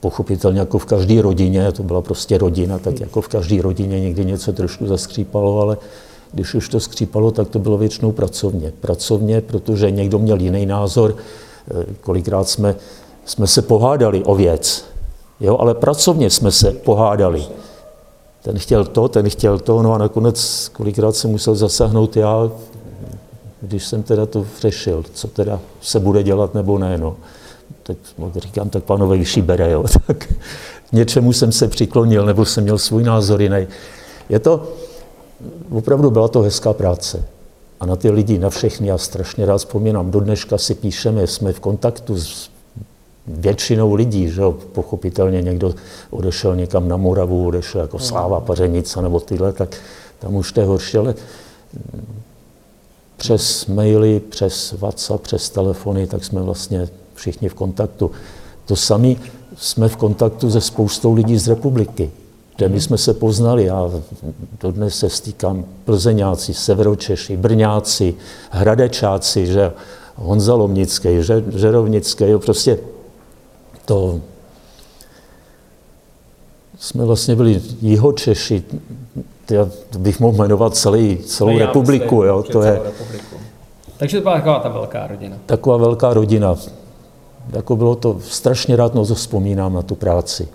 [0.00, 4.24] pochopitelně jako v každé rodině, to byla prostě rodina, tak jako v každé rodině někdy
[4.24, 5.76] něco trošku zaskřípalo, ale
[6.32, 8.72] když už to skřípalo, tak to bylo většinou pracovně.
[8.80, 12.74] Pracovně, protože někdo měl jiný názor, eh, kolikrát jsme,
[13.24, 14.84] jsme se pohádali o věc,
[15.40, 17.44] jo, ale pracovně jsme se pohádali.
[18.42, 22.50] Ten chtěl to, ten chtěl to, no a nakonec kolikrát jsem musel zasáhnout já,
[23.60, 26.98] když jsem teda to řešil, co teda se bude dělat nebo ne.
[26.98, 27.16] No
[27.82, 27.98] teď
[28.36, 29.84] říkám, tak pánové vyšší bere, jo.
[30.06, 30.32] tak
[30.92, 33.66] něčemu jsem se přiklonil, nebo jsem měl svůj názor jiný.
[34.28, 34.72] Je to,
[35.72, 37.24] opravdu byla to hezká práce.
[37.80, 40.10] A na ty lidi, na všechny, já strašně rád vzpomínám.
[40.10, 42.50] Do dneška si píšeme, jsme v kontaktu s
[43.26, 45.74] většinou lidí, že jo, pochopitelně někdo
[46.10, 49.76] odešel někam na Moravu, odešel jako Sláva Pařenica nebo tyhle, tak
[50.18, 51.14] tam už to je horší, ale
[53.16, 58.10] přes maily, přes WhatsApp, přes telefony, tak jsme vlastně všichni v kontaktu.
[58.66, 59.16] To sami
[59.56, 62.10] jsme v kontaktu se spoustou lidí z republiky,
[62.60, 63.64] kde my jsme se poznali.
[63.64, 63.90] Já
[64.60, 68.14] dodnes se stýkám plzeňáci, severočeši, brňáci,
[68.50, 69.72] hradečáci, že
[70.16, 72.78] Honza Lomnický, že, Žerovnický, jo, prostě
[73.84, 74.20] to
[76.78, 78.64] jsme vlastně byli jihočeši,
[79.50, 79.68] já
[79.98, 82.22] bych mohl jmenovat celý, celou republiku.
[82.22, 83.36] Jo, to je, republiku.
[83.96, 85.36] Takže to byla taková ta velká rodina.
[85.46, 86.56] Taková velká rodina
[87.52, 90.48] jako bylo to, strašně rád no, vzpomínám na tu práci.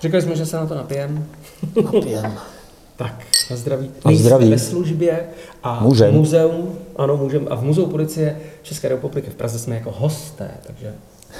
[0.00, 1.26] Říkali jsme, že se na to napijem.
[1.84, 2.38] Napijem.
[2.96, 3.90] tak, na zdraví.
[4.04, 4.50] Na zdraví.
[4.50, 5.26] ve službě
[5.62, 6.10] a můžem.
[6.10, 10.50] v muzeum, ano, můžem, a v muzeu policie České republiky v Praze jsme jako hosté,
[10.66, 10.94] takže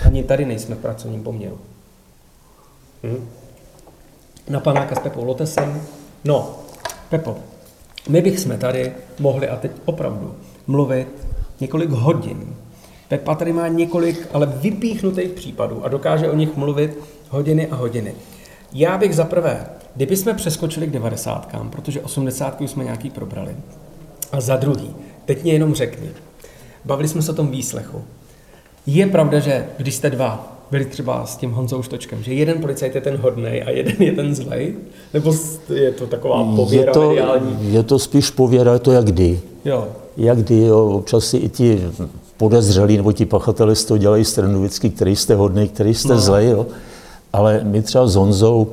[0.04, 1.58] ani tady nejsme v pracovním poměru.
[3.02, 3.28] Hm?
[4.48, 5.82] Na panáka s Pepou Lotesem.
[6.24, 6.58] No,
[7.10, 7.36] Pepo,
[8.08, 10.34] my bychom tady mohli, a teď opravdu,
[10.66, 11.08] mluvit
[11.60, 12.56] několik hodin
[13.08, 18.14] Pepa tady má několik, ale vypíchnutých případů a dokáže o nich mluvit hodiny a hodiny.
[18.78, 19.66] Já bych za prvé,
[20.10, 23.56] jsme přeskočili k 90, protože 80 jsme nějaký probrali.
[24.32, 24.90] A za druhý,
[25.24, 26.08] teď mě jenom řekni,
[26.84, 28.02] bavili jsme se o tom výslechu.
[28.86, 32.94] Je pravda, že když jste dva, byli třeba s tím Honzou Štočkem, že jeden policajt
[32.94, 34.74] je ten hodný a jeden je ten zlej?
[35.14, 35.34] Nebo
[35.74, 37.72] je to taková pověra je to, mediální?
[37.74, 39.40] Je to spíš pověra, je to jak kdy.
[39.64, 39.88] Jo.
[40.16, 41.82] Jak kdy, jo, občas si i ti
[42.36, 46.20] podezřelí, nebo ti pachatelé z toho dělají stranu vždycky, který jste hodný, který jste no.
[46.20, 46.66] zlej, jo.
[47.36, 48.68] Ale my třeba s Honzou,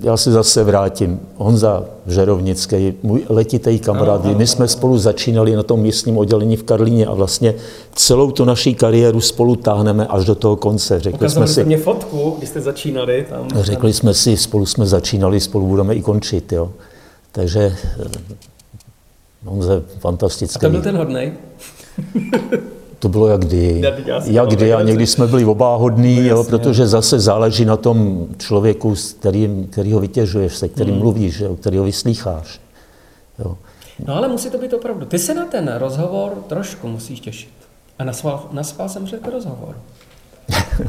[0.00, 5.80] já si zase vrátím, Honza Žerovnický, můj letitý kamarád, my jsme spolu začínali na tom
[5.80, 7.54] místním oddělení v Karlíně a vlastně
[7.94, 11.00] celou tu naší kariéru spolu táhneme až do toho konce.
[11.00, 13.26] Řekli Ukazali jsme si, mě fotku, když jste začínali.
[13.30, 16.52] Tam, řekli jsme si, spolu jsme začínali, spolu budeme i končit.
[16.52, 16.70] Jo.
[17.32, 17.76] Takže
[19.44, 20.56] Honze fantastický.
[20.56, 21.32] A to byl ten hodnej?
[22.98, 23.82] To bylo jak kdy.
[24.24, 28.96] Jak kdy a někdy jsme byli obáhodní, no, jo, protože zase záleží na tom člověku,
[28.96, 31.02] s kterým, který ho vytěžuješ, se kterým hmm.
[31.02, 32.60] mluvíš, jo, který ho vyslýcháš.
[33.38, 33.56] Jo.
[34.06, 35.06] No ale musí to být opravdu.
[35.06, 37.52] Ty se na ten rozhovor trošku musíš těšit.
[37.98, 39.74] A naspal, naspal jsem řekl rozhovor.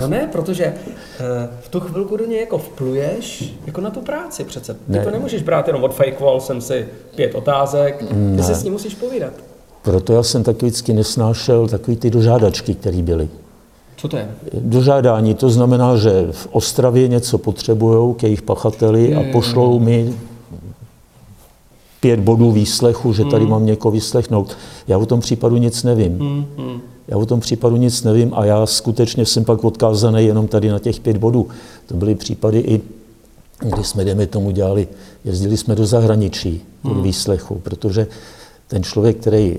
[0.01, 1.26] No ne, protože uh,
[1.62, 4.74] v tu chvilku do něj jako vpluješ jako na tu práci přece.
[4.74, 5.03] Ty ne.
[5.03, 8.43] to nemůžeš brát jenom od wall jsem si pět otázek, ty ne.
[8.43, 9.34] se s ním musíš povídat.
[9.90, 13.30] Proto já jsem taky vždycky nesnášel takový ty dožádačky, které byly.
[13.98, 14.32] Co to je?
[14.54, 20.14] Dožádání, to znamená, že v Ostravě něco potřebují k jejich pachateli je, a pošlou mi
[22.00, 23.52] pět bodů výslechu, že tady hmm.
[23.52, 24.58] mám někoho vyslechnout.
[24.88, 26.20] Já o tom případu nic nevím.
[26.20, 26.82] Hmm, hmm.
[27.08, 30.80] Já o tom případu nic nevím a já skutečně jsem pak odkázaný jenom tady na
[30.80, 31.48] těch pět bodů.
[31.86, 32.82] To byly případy i,
[33.60, 34.88] kdy jsme, jdeme tomu, dělali,
[35.26, 37.04] jezdili jsme do zahraničí hmm.
[37.04, 38.08] výslechu, protože
[38.68, 39.58] ten člověk, který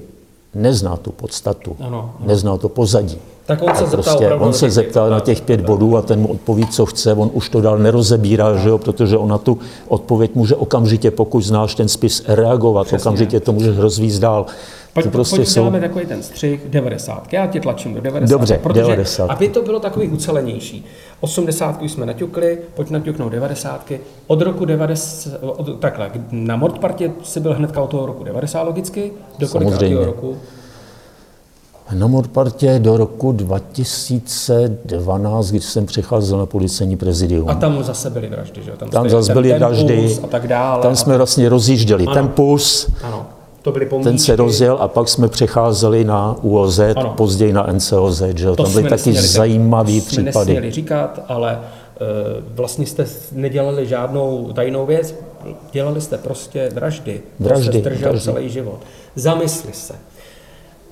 [0.55, 2.27] nezná tu podstatu, ano, ano.
[2.27, 3.19] nezná to pozadí,
[3.51, 6.29] tak on se zeptal, prostě, on se zeptal na těch pět bodů a ten mu
[6.29, 7.15] odpoví, co chce.
[7.15, 11.41] On už to dál nerozebírá, že jo, protože on na tu odpověď může okamžitě, pokud
[11.41, 12.87] znáš ten spis, reagovat.
[12.87, 13.03] Přesně.
[13.03, 14.47] Okamžitě to můžeš rozvízt dál.
[14.95, 15.61] Pojď, to prostě pojď jsou...
[15.61, 17.33] děláme takový ten střih 90.
[17.33, 18.37] Já tě tlačím do 90.
[18.37, 19.31] Dobře, protože, 90.
[19.31, 20.85] Aby to bylo takový ucelenější.
[21.21, 23.93] 80 jsme naťukli, pojď naťuknout 90.
[24.27, 29.13] Od roku 90, od, takhle, na Mordpartě si byl hnedka od toho roku 90 logicky,
[29.39, 30.37] do kolikátého roku?
[31.93, 37.49] Na Mordpartě do roku 2012, když jsem přicházel na policejní prezidium.
[37.49, 38.71] A tam zase byly vraždy, že?
[38.71, 40.19] Tam, tam zase byly vraždy.
[40.23, 40.83] A tak dále.
[40.83, 42.15] Tam jsme vlastně rozjížděli ano.
[42.15, 42.91] Tempus.
[43.03, 43.27] Ano.
[43.63, 43.89] To byly.
[44.03, 47.15] Ten se rozjel a pak jsme přecházeli na UOZ, ano.
[47.17, 48.23] později na NCOZ.
[48.35, 48.47] Že?
[48.47, 50.61] To tam byly taky zajímavý případy.
[50.61, 52.07] To říkat, ale uh,
[52.55, 55.15] vlastně jste nedělali žádnou tajnou věc,
[55.73, 57.21] dělali jste prostě vraždy.
[57.41, 57.83] Vraždy.
[57.83, 58.21] To se vraždy.
[58.21, 58.79] celý život.
[59.17, 59.95] Zamysli se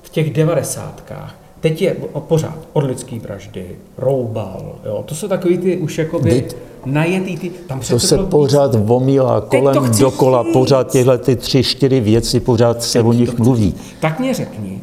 [0.01, 1.95] v těch devadesátkách, teď je
[2.27, 6.55] pořád orlický vraždy, roubal, jo, to jsou takový ty už jakoby Teď,
[6.85, 8.83] najetý ty, tam To se pořád víc.
[8.85, 10.53] vomílá kolem dokola, říct.
[10.53, 13.73] pořád tyhle ty tři, čtyři věci, pořád se Teď o nich mluví.
[13.99, 14.81] Tak mě řekni,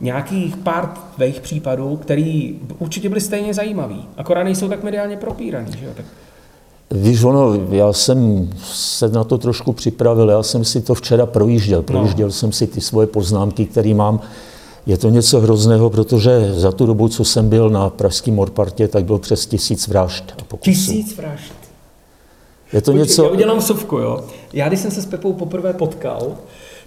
[0.00, 5.84] nějakých pár tvých případů, který určitě byly stejně zajímavý, akorát nejsou tak mediálně propíraný, že
[5.84, 5.90] jo?
[5.96, 6.04] Tak...
[6.90, 11.82] Víš, ono, já jsem se na to trošku připravil, já jsem si to včera projížděl,
[11.82, 12.32] projížděl no.
[12.32, 14.20] jsem si ty svoje poznámky, které mám,
[14.88, 19.04] je to něco hrozného, protože za tu dobu, co jsem byl na pražském Morpartě, tak
[19.04, 20.70] bylo přes tisíc vražd a pokusů.
[20.70, 21.52] Tisíc vražd?
[22.72, 23.24] Je to Pojď, něco...
[23.24, 24.24] Já udělám sovku, jo.
[24.52, 26.36] Já, když jsem se s Pepou poprvé potkal,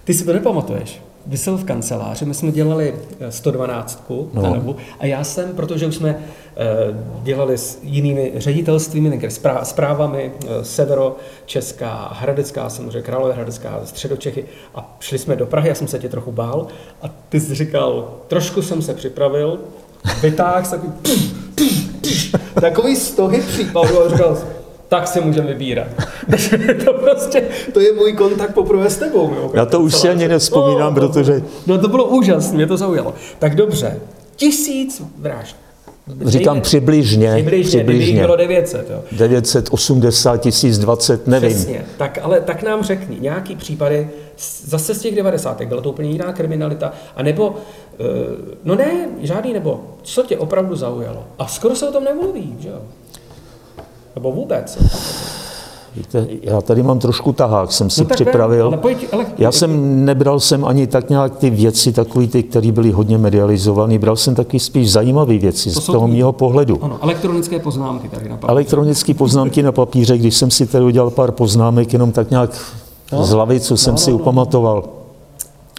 [0.04, 2.94] ty si to nepamatuješ vysel v kanceláři, my jsme dělali
[3.30, 4.54] 112 eh, no.
[4.54, 6.18] dobu, a já jsem, protože už jsme
[6.56, 6.66] eh,
[7.22, 9.28] dělali s jinými ředitelstvími, někde
[9.62, 11.16] zprávami, eh, Severo,
[11.46, 14.44] Česká, Hradecká, samozřejmě Královéhradecká, Středočechy.
[14.74, 16.66] A šli jsme do Prahy, já jsem se tě trochu bál.
[17.02, 19.58] A ty jsi říkal, trošku jsem se připravil,
[20.22, 20.92] vytáhl takový
[22.60, 24.38] takový stohy případů a říkal,
[24.92, 25.86] tak se můžeme vybírat.
[26.84, 29.34] to prostě, to je můj kontakt poprvé s tebou.
[29.36, 31.42] Jo, Já to už si ani nevzpomínám, no, protože...
[31.66, 33.14] No to bylo úžasné, mě to zaujalo.
[33.38, 34.00] Tak dobře,
[34.36, 35.56] tisíc vražd.
[36.24, 37.32] Říkám přibližně.
[37.34, 38.20] Přibližně, přibližně.
[38.20, 38.90] bylo 900.
[38.90, 39.02] Jo.
[39.12, 41.50] 980 tisíc 20, nevím.
[41.50, 41.84] Přesně.
[41.96, 44.08] Tak, ale tak nám řekni, nějaký případy,
[44.64, 45.62] zase z těch 90.
[45.62, 47.56] byla to úplně jiná kriminalita, a nebo,
[47.92, 48.04] eh,
[48.64, 51.24] no ne, žádný nebo, co tě opravdu zaujalo?
[51.38, 52.82] A skoro se o tom nemluví, že jo?
[54.14, 54.78] Nebo vůbec?
[55.96, 58.66] Víte, já tady mám trošku tahák, jsem si no připravil.
[58.66, 59.26] Ale pojď, ale...
[59.38, 63.98] Já jsem nebral jsem ani tak nějak ty věci, takový ty, které byly hodně medializované,
[63.98, 66.78] bral jsem taky spíš zajímavé věci to z toho mého pohledu.
[66.84, 68.52] Ano, elektronické poznámky tady na papíře.
[68.52, 72.50] Elektronické poznámky na papíře, když jsem si tady udělal pár poznámek, jenom tak nějak
[73.12, 74.84] no, z hlavy, co no, jsem no, si no, upamatoval.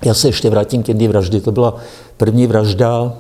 [0.06, 1.42] Já se ještě vrátím k jedné vraždy.
[1.42, 1.76] To byla
[2.18, 3.14] první vražda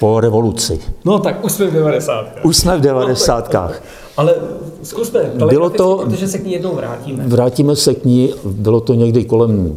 [0.00, 0.80] po revoluci.
[1.04, 2.26] No tak už jsme v 90.
[2.42, 3.52] Už jsme v 90.
[3.54, 3.70] No,
[4.16, 4.34] ale
[4.82, 7.24] zkusme, bylo to, protože se k ní jednou vrátíme.
[7.26, 9.76] Vrátíme se k ní, bylo to někdy kolem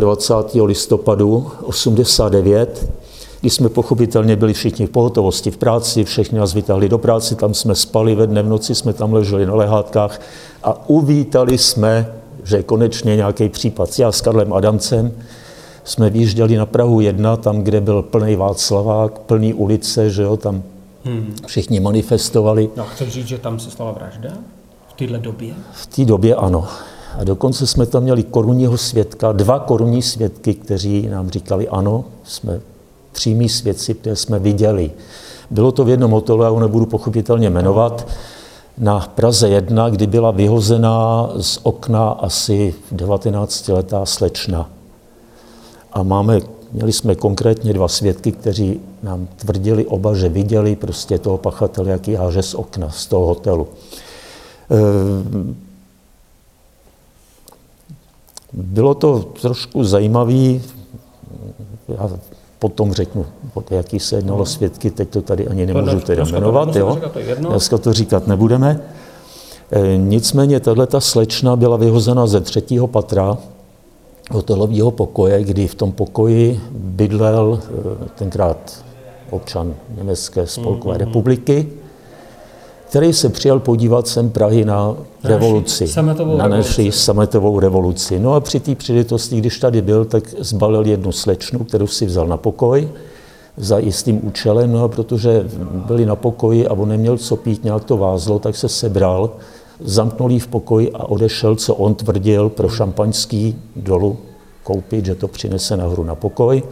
[0.00, 0.62] 25.
[0.62, 2.90] listopadu 89,
[3.40, 7.54] kdy jsme pochopitelně byli všichni v pohotovosti v práci, všichni nás vytáhli do práce, tam
[7.54, 10.20] jsme spali ve dne, v noci jsme tam leželi na lehátkách
[10.62, 12.12] a uvítali jsme,
[12.44, 13.98] že konečně nějaký případ.
[13.98, 15.12] Já s Karlem Adamcem,
[15.84, 20.62] jsme vyjížděli na Prahu 1, tam, kde byl plný Václavák, plný ulice, že jo, tam
[21.04, 21.34] hmm.
[21.46, 22.70] všichni manifestovali.
[22.76, 24.30] No, chceš říct, že tam se stala vražda?
[24.88, 25.54] V téhle době?
[25.72, 26.68] V té době ano.
[27.18, 32.60] A dokonce jsme tam měli korunního svědka, dva korunní svědky, kteří nám říkali ano, jsme
[33.12, 34.90] přímí svědci, které jsme viděli.
[35.50, 38.06] Bylo to v jednom hotelu, já ho nebudu pochopitelně jmenovat,
[38.78, 44.68] na Praze 1, kdy byla vyhozená z okna asi 19-letá slečna.
[45.92, 46.40] A máme,
[46.72, 52.14] měli jsme konkrétně dva svědky, kteří nám tvrdili oba, že viděli prostě toho pachatele, jaký
[52.14, 53.68] háže z okna, z toho hotelu.
[54.70, 55.56] Ehm,
[58.52, 60.60] bylo to trošku zajímavé.
[61.88, 62.10] Já
[62.58, 63.26] potom řeknu,
[63.70, 66.98] jaký se jednalo svědky, teď to tady ani nemůžu teda jmenovat, jo.
[67.38, 68.80] Dneska to říkat nebudeme.
[69.70, 73.38] E, nicméně tato slečna byla vyhozena ze třetího patra
[74.30, 78.84] hotelového pokoje, kdy v tom pokoji bydlel e, tenkrát
[79.30, 80.98] občan Německé spolkové mm-hmm.
[80.98, 81.68] republiky,
[82.88, 85.88] který se přijal podívat sem Prahy na revoluci,
[86.36, 88.18] na naši sametovou revoluci.
[88.18, 92.26] No a při té příležitosti, když tady byl, tak zbalil jednu slečnu, kterou si vzal
[92.26, 92.88] na pokoj
[93.56, 95.46] za jistým účelem, no a protože
[95.86, 99.30] byli na pokoji a on neměl co pít, nějak to vázlo, tak se sebral,
[99.80, 104.18] zamknul v pokoji a odešel, co on tvrdil, pro šampaňský dolu
[104.62, 106.62] koupit, že to přinese nahoru na pokoj.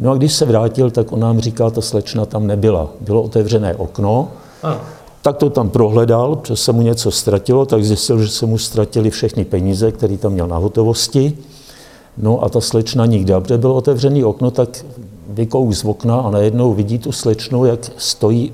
[0.00, 2.88] No a když se vrátil, tak on nám říká, ta slečna tam nebyla.
[3.00, 4.28] Bylo otevřené okno,
[4.62, 4.80] a.
[5.22, 9.10] tak to tam prohledal, protože se mu něco ztratilo, tak zjistil, že se mu ztratili
[9.10, 11.38] všechny peníze, které tam měl na hotovosti.
[12.18, 13.34] No a ta slečna nikde.
[13.34, 14.84] A protože bylo otevřené okno, tak
[15.28, 18.52] vykouk z okna a najednou vidí tu slečnu, jak stojí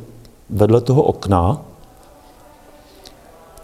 [0.51, 1.63] vedle toho okna,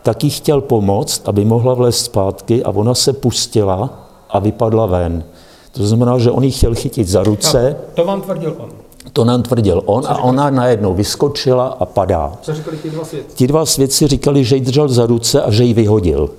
[0.02, 5.24] tak jí chtěl pomoct, aby mohla vlézt zpátky a ona se pustila a vypadla ven.
[5.72, 7.76] To znamená, že on ji chtěl chytit za ruce.
[7.78, 8.70] No, to vám tvrdil on.
[9.12, 12.32] To nám tvrdil on a ona najednou vyskočila a padá.
[12.42, 13.36] Co říkali ti dva svědci?
[13.36, 16.30] Ti dva svědci říkali, že ji držel za ruce a že ji vyhodil.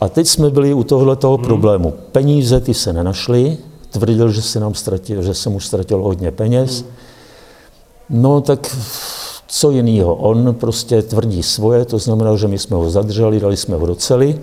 [0.00, 1.44] A teď jsme byli u tohoto hmm.
[1.44, 1.94] problému.
[2.12, 3.58] Peníze ty se nenašly,
[3.90, 6.80] tvrdil, že se, nám ztratil, že se mu ztratilo hodně peněz.
[6.80, 8.22] Hmm.
[8.22, 8.76] No tak
[9.48, 10.14] co jiného?
[10.14, 13.94] On prostě tvrdí svoje, to znamená, že my jsme ho zadrželi, dali jsme ho do
[13.94, 14.38] cely.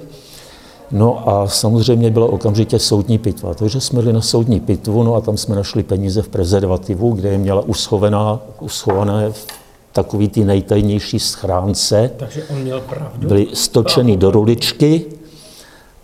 [0.91, 3.53] No a samozřejmě byla okamžitě soudní pitva.
[3.53, 7.29] Takže jsme byli na soudní pitvu, no a tam jsme našli peníze v prezervativu, kde
[7.29, 9.47] je měla uschovaná, uschované v
[9.91, 12.11] takový ty nejtajnější schránce.
[12.17, 13.27] Takže on měl pravdu?
[13.27, 15.05] Byly stočený do ruličky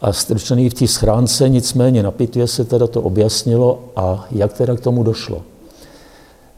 [0.02, 4.76] a strčený v té schránce, nicméně na pitvě se teda to objasnilo a jak teda
[4.76, 5.42] k tomu došlo.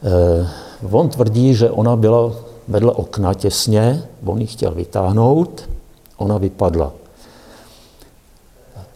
[0.04, 0.48] Eh,
[0.90, 2.32] on tvrdí, že ona byla
[2.68, 5.68] vedle okna těsně, on ji chtěl vytáhnout,
[6.16, 6.92] ona vypadla.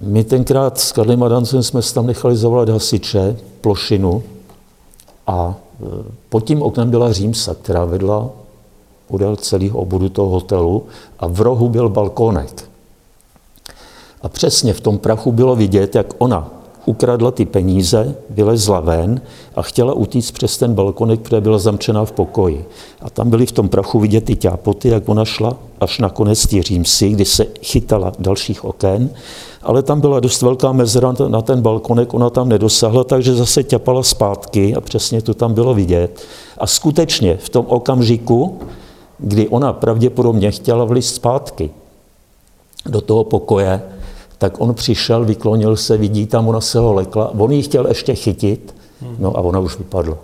[0.00, 4.22] My tenkrát s Karlem Adancem jsme tam nechali zavolat hasiče, plošinu
[5.26, 8.30] a e, pod tím oknem byla římsa, která vedla
[9.08, 10.86] podél celého obodu toho hotelu
[11.18, 12.68] a v rohu byl balkónek.
[14.22, 16.50] A přesně v tom prachu bylo vidět, jak ona
[16.86, 19.20] ukradla ty peníze, vylezla ven
[19.54, 22.66] a chtěla utíct přes ten balkonek, která byla zamčená v pokoji.
[23.00, 26.46] A tam byly v tom prachu vidět ty ťápoty, jak ona šla až na konec
[26.46, 29.10] ty římsy, kdy se chytala dalších oken,
[29.62, 34.02] ale tam byla dost velká mezera na ten balkonek, ona tam nedosáhla, takže zase ťapala
[34.02, 36.20] zpátky a přesně to tam bylo vidět.
[36.58, 38.58] A skutečně v tom okamžiku,
[39.18, 41.70] kdy ona pravděpodobně chtěla vlít zpátky
[42.86, 43.82] do toho pokoje,
[44.38, 48.14] tak on přišel, vyklonil se, vidí tam, ona se ho lekla, on ji chtěl ještě
[48.14, 48.74] chytit,
[49.18, 50.18] no a ona už vypadla.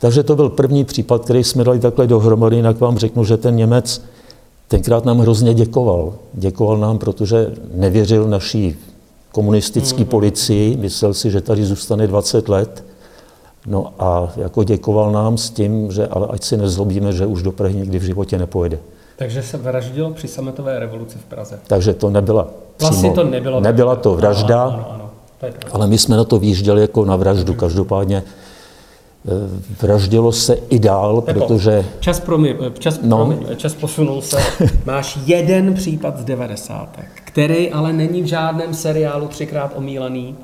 [0.00, 3.56] Takže to byl první případ, který jsme dali takhle dohromady, jinak vám řeknu, že ten
[3.56, 4.02] Němec
[4.68, 6.14] tenkrát nám hrozně děkoval.
[6.32, 8.76] Děkoval nám, protože nevěřil naší
[9.32, 10.04] komunistické mm-hmm.
[10.04, 12.84] policii, myslel si, že tady zůstane 20 let.
[13.66, 17.52] No a jako děkoval nám s tím, že ale ať si nezlobíme, že už do
[17.52, 18.78] Prahy nikdy v životě nepojede.
[19.16, 21.60] Takže se vraždilo při sametové revoluci v Praze.
[21.66, 22.48] Takže to nebyla
[22.82, 23.60] Vlastně to nebylo.
[23.60, 25.10] Nebyla to vražda, ano, ano, ano.
[25.40, 27.54] To je ale my jsme na to výjížděli jako na vraždu.
[27.54, 29.30] Každopádně eh,
[29.82, 31.84] vraždilo se i dál, Pepo, protože...
[32.00, 33.16] Čas, promi, čas, no.
[33.16, 34.38] promi, čas posunul se.
[34.86, 37.00] Máš jeden případ z 90.
[37.14, 40.36] který ale není v žádném seriálu třikrát omílaný.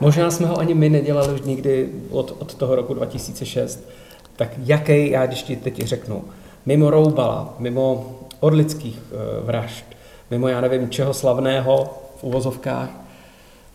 [0.00, 3.88] Možná jsme ho ani my nedělali už nikdy od, od toho roku 2006.
[4.36, 6.24] Tak jaký, já když ti teď řeknu,
[6.66, 9.84] mimo Roubala, mimo orlických uh, vražd,
[10.32, 12.88] mimo já nevím čeho slavného v uvozovkách,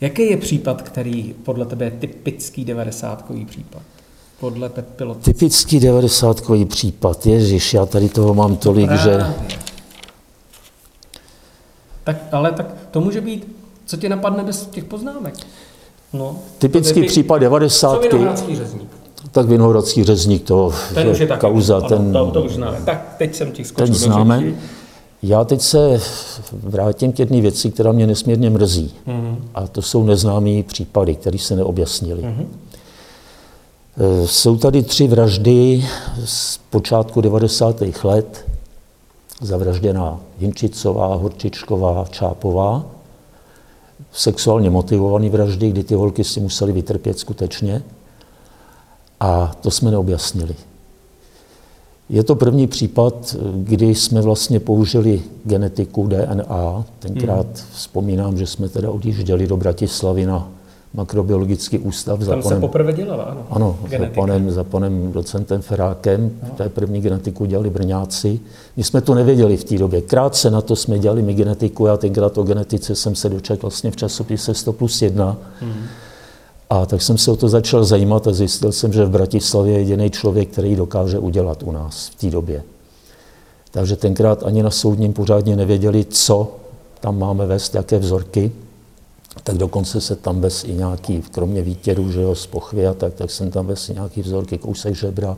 [0.02, 3.82] jaký je případ, který podle tebe je typický devadesátkový případ?
[4.40, 5.22] Podle piloty.
[5.22, 9.04] Typický devadesátkový případ, ježiš, já tady toho mám tolik, Právě.
[9.04, 9.34] že...
[12.04, 13.56] Tak, ale tak to může být,
[13.86, 15.34] co ti napadne bez těch poznámek.
[16.14, 18.10] No, Typický případ devadesátky.
[19.16, 22.14] Co tak Vinohradský řezník, to ten už je taky, kauza, ano, ten...
[22.14, 22.82] To, to už známe.
[22.86, 24.44] Tak teď jsem ti skočil Ten známe.
[25.24, 26.00] Já teď se
[26.52, 28.94] vrátím k jedné věci, která mě nesmírně mrzí.
[29.08, 29.38] Mm-hmm.
[29.56, 32.24] A to jsou neznámé případy, které se neobjasnily.
[32.24, 32.48] Mm-hmm.
[34.26, 35.86] Jsou tady tři vraždy
[36.26, 37.82] z počátku 90.
[38.04, 38.46] let.
[39.42, 42.86] Zavražděná Hinčicová, Horčičková, Čápová.
[44.12, 47.84] Sexuálně motivované vraždy, kdy ty holky si museli vytrpět skutečně.
[49.20, 50.56] A to jsme neobjasnili.
[52.10, 56.86] Je to první případ, kdy jsme vlastně použili genetiku DNA.
[57.00, 57.68] Tenkrát hmm.
[57.74, 60.50] vzpomínám, že jsme teda odjížděli do Bratislavy na
[60.94, 62.20] makrobiologický ústav.
[62.20, 63.46] Tam se poprvé dělala, ano.
[63.50, 66.32] Ano, za panem, za panem docentem Ferákem.
[66.44, 66.50] No.
[66.56, 68.40] Té první genetiku dělali Brňáci.
[68.78, 70.02] My jsme to nevěděli v té době.
[70.02, 71.86] Krátce na to jsme dělali my genetiku.
[71.86, 75.38] Já tenkrát o genetice jsem se dočetl vlastně v časopise 100 plus 1.
[75.62, 75.84] Hmm.
[76.70, 79.80] A tak jsem se o to začal zajímat a zjistil jsem, že v Bratislavě je
[79.80, 82.64] jediný člověk, který dokáže udělat u nás v té době.
[83.72, 86.56] Takže tenkrát ani na soudním pořádně nevěděli, co
[87.00, 88.52] tam máme vést, jaké vzorky.
[89.44, 93.14] Tak dokonce se tam bez i nějaký, kromě výtěru, že jo, z pochvy a tak,
[93.14, 95.38] tak jsem tam bez i nějaký vzorky, kousek žebra,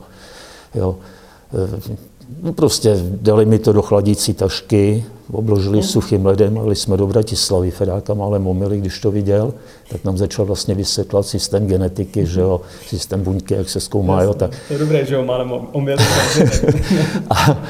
[0.76, 0.96] jo.
[2.44, 5.88] No prostě dali mi to do chladící tašky, obložili hmm.
[5.88, 9.54] suchým ledem, ale jsme do Bratislavy, Fedáka málem omily, když to viděl,
[9.90, 14.34] tak nám začal vlastně vysvětlovat systém genetiky, že jo, systém buňky, jak se zkoumá, jo,
[14.34, 14.52] tak.
[14.68, 16.04] To je dobré, že jo, málem omily.
[17.30, 17.64] a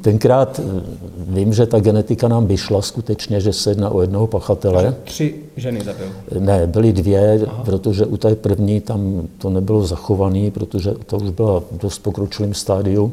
[0.00, 0.82] tenkrát eh,
[1.18, 4.94] vím, že ta genetika nám vyšla skutečně, že se jedná o jednoho pachatele.
[5.04, 6.06] Tři ženy zabil?
[6.38, 7.62] Ne, byly dvě, Aha.
[7.64, 12.54] protože u té první tam to nebylo zachované, protože to už byla v dost pokročilém
[12.54, 13.12] stádiu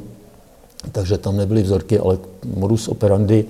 [0.92, 2.18] takže tam nebyly vzorky, ale
[2.56, 3.46] modus operandi,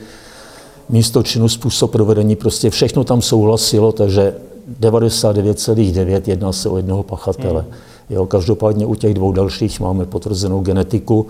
[0.89, 4.35] místo činu, způsob provedení, prostě všechno tam souhlasilo, takže
[4.81, 7.61] 99,9 jedná se o jednoho pachatele.
[7.61, 7.73] Hmm.
[8.09, 11.27] Jo, každopádně u těch dvou dalších máme potvrzenou genetiku,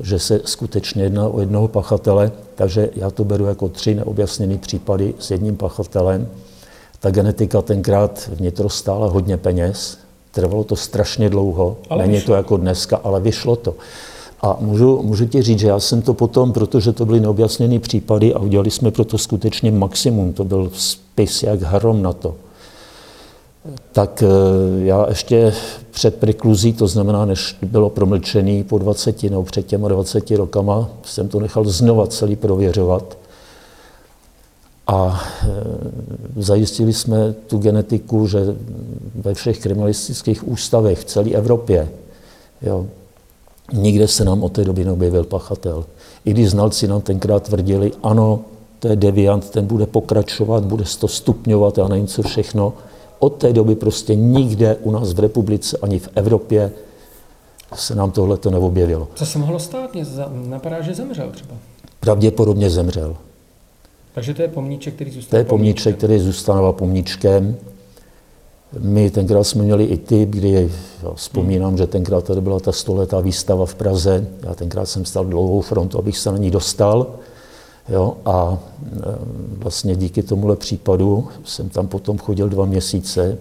[0.00, 5.14] že se skutečně jedná o jednoho pachatele, takže já to beru jako tři neobjasněné případy
[5.18, 6.28] s jedním pachatelem.
[7.00, 9.98] Ta genetika tenkrát vnitro stála hodně peněz,
[10.30, 13.74] trvalo to strašně dlouho, ale není to jako dneska, ale vyšlo to.
[14.44, 18.34] A můžu, můžu ti říct, že já jsem to potom, protože to byly neobjasněné případy
[18.34, 22.34] a udělali jsme pro to skutečně maximum, to byl spis jak hrom na to,
[23.92, 25.52] tak eh, já ještě
[25.90, 31.28] před prekluzí, to znamená, než bylo promlčený po 20 nebo před těma 20 rokama, jsem
[31.28, 33.18] to nechal znova celý prověřovat.
[34.86, 38.38] A e, zajistili jsme tu genetiku, že
[39.14, 41.88] ve všech kriminalistických ústavech v celé Evropě,
[42.62, 42.86] jo,
[43.72, 45.84] Nikde se nám od té doby neobjevil pachatel.
[46.24, 48.40] I když znalci nám tenkrát tvrdili, ano,
[48.78, 52.72] to je deviant, ten bude pokračovat, bude to stupňovat, já nevím co všechno.
[53.18, 56.72] Od té doby prostě nikde u nás v republice ani v Evropě
[57.74, 59.08] se nám tohle to neobjevilo.
[59.14, 59.94] Co se mohlo stát?
[59.94, 60.04] Mě
[60.46, 61.54] napadá, že zemřel třeba.
[62.00, 63.16] Pravděpodobně zemřel.
[64.14, 67.56] Takže to je pomníček, který zůstává To je pomníček, který zůstává pomníčkem.
[68.78, 70.70] My tenkrát jsme měli i typ, kdy
[71.02, 71.78] jo, vzpomínám, hmm.
[71.78, 74.26] že tenkrát tady byla ta stoletá výstava v Praze.
[74.42, 77.06] Já tenkrát jsem stal dlouhou frontu, abych se na ní dostal.
[77.88, 78.98] Jo, a e,
[79.58, 83.38] vlastně díky tomuhle případu jsem tam potom chodil dva měsíce,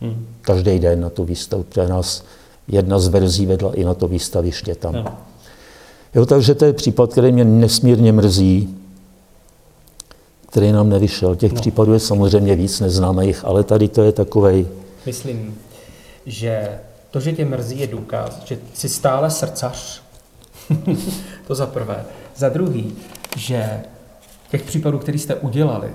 [0.00, 0.26] hmm.
[0.40, 2.24] každý den na tu výstavu, protože nás
[2.68, 4.94] jedna z verzí vedla i na to výstaviště tam.
[4.94, 5.04] No.
[6.14, 8.76] Jo, takže to je případ, který mě nesmírně mrzí,
[10.54, 11.36] který nám nevyšel.
[11.36, 11.60] Těch no.
[11.60, 14.66] případů je samozřejmě víc, neznáme jich, ale tady to je takovej...
[15.06, 15.58] Myslím,
[16.26, 16.68] že
[17.10, 20.02] to, že tě mrzí, je důkaz, že jsi stále srdcař.
[21.46, 22.04] to za prvé.
[22.36, 22.96] Za druhý,
[23.36, 23.80] že
[24.50, 25.90] těch případů, které jste udělali,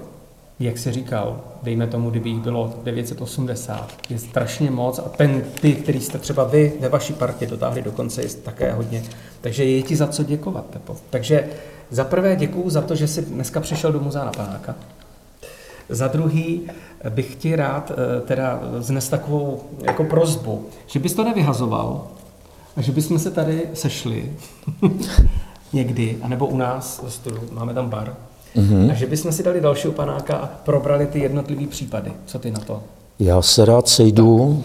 [0.60, 5.74] jak jsi říkal, dejme tomu, kdyby jich bylo 980, je strašně moc a ten, ty,
[5.74, 9.04] který jste třeba vy ve vaší partě dotáhli do konce, je také hodně.
[9.42, 10.96] Takže je ti za co děkovat, Tepo.
[11.10, 11.48] Takže
[11.92, 14.76] za prvé děkuju za to, že jsi dneska přišel do muzea na Panáka.
[15.90, 16.62] Za druhý
[17.10, 22.08] bych ti rád eh, teda znes takovou jako prozbu, že bys to nevyhazoval
[22.76, 24.34] a že bychom se tady sešli
[25.74, 28.16] někdy, anebo u nás v studiu, máme tam bar,
[28.56, 28.92] mm-hmm.
[28.92, 32.12] a že bychom si dali dalšího panáka a probrali ty jednotlivé případy.
[32.26, 32.84] Co ty na to?
[33.20, 34.64] Já se rád sejdu.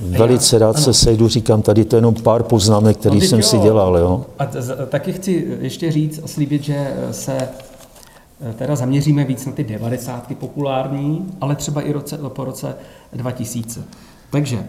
[0.00, 0.84] Velice rád ano.
[0.84, 3.44] se sejdu, říkám, tady to jenom pár poznámek, který no, jsem jo.
[3.44, 3.98] si dělal.
[3.98, 4.26] Jo.
[4.38, 4.46] A
[4.88, 10.34] taky chci ještě říct a slíbit, že se eh, teda zaměříme víc na ty devadesátky
[10.34, 12.76] populární, ale třeba i roce, po roce
[13.12, 13.82] 2000.
[14.30, 14.64] Takže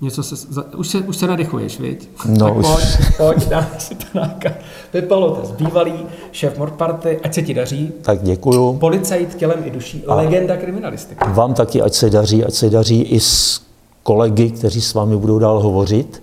[0.00, 2.08] Něco se, už, se, už se nadechuješ, viď?
[2.26, 2.66] No, tak už.
[2.66, 4.52] pojď, pojď, dáme si panáka.
[4.90, 5.92] Pepa Lotes, bývalý
[6.32, 7.92] šéf Mordparty, ať se ti daří.
[8.02, 8.72] Tak děkuju.
[8.72, 11.24] Policajt tělem i duší, a legenda kriminalistiky.
[11.28, 13.60] Vám taky, ať se daří, ať se daří i s
[14.08, 16.22] kolegy, kteří s vámi budou dál hovořit.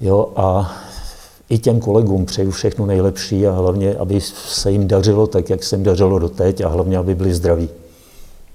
[0.00, 0.72] Jo, a
[1.48, 5.76] i těm kolegům přeju všechno nejlepší a hlavně, aby se jim dařilo tak, jak se
[5.76, 7.68] jim dařilo doteď a hlavně, aby byli zdraví.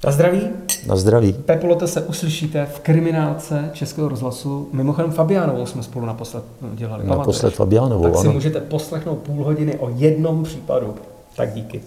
[0.05, 0.41] Na zdraví.
[0.87, 1.33] Na zdraví.
[1.33, 4.69] Pepolote se uslyšíte v kriminálce Českého rozhlasu.
[4.73, 6.43] Mimochodem Fabiánovou jsme spolu naposled
[6.73, 7.07] dělali.
[7.07, 8.33] Naposled Fabiánovou, Tak si ano.
[8.33, 10.93] můžete poslechnout půl hodiny o jednom případu.
[11.35, 11.81] Tak díky.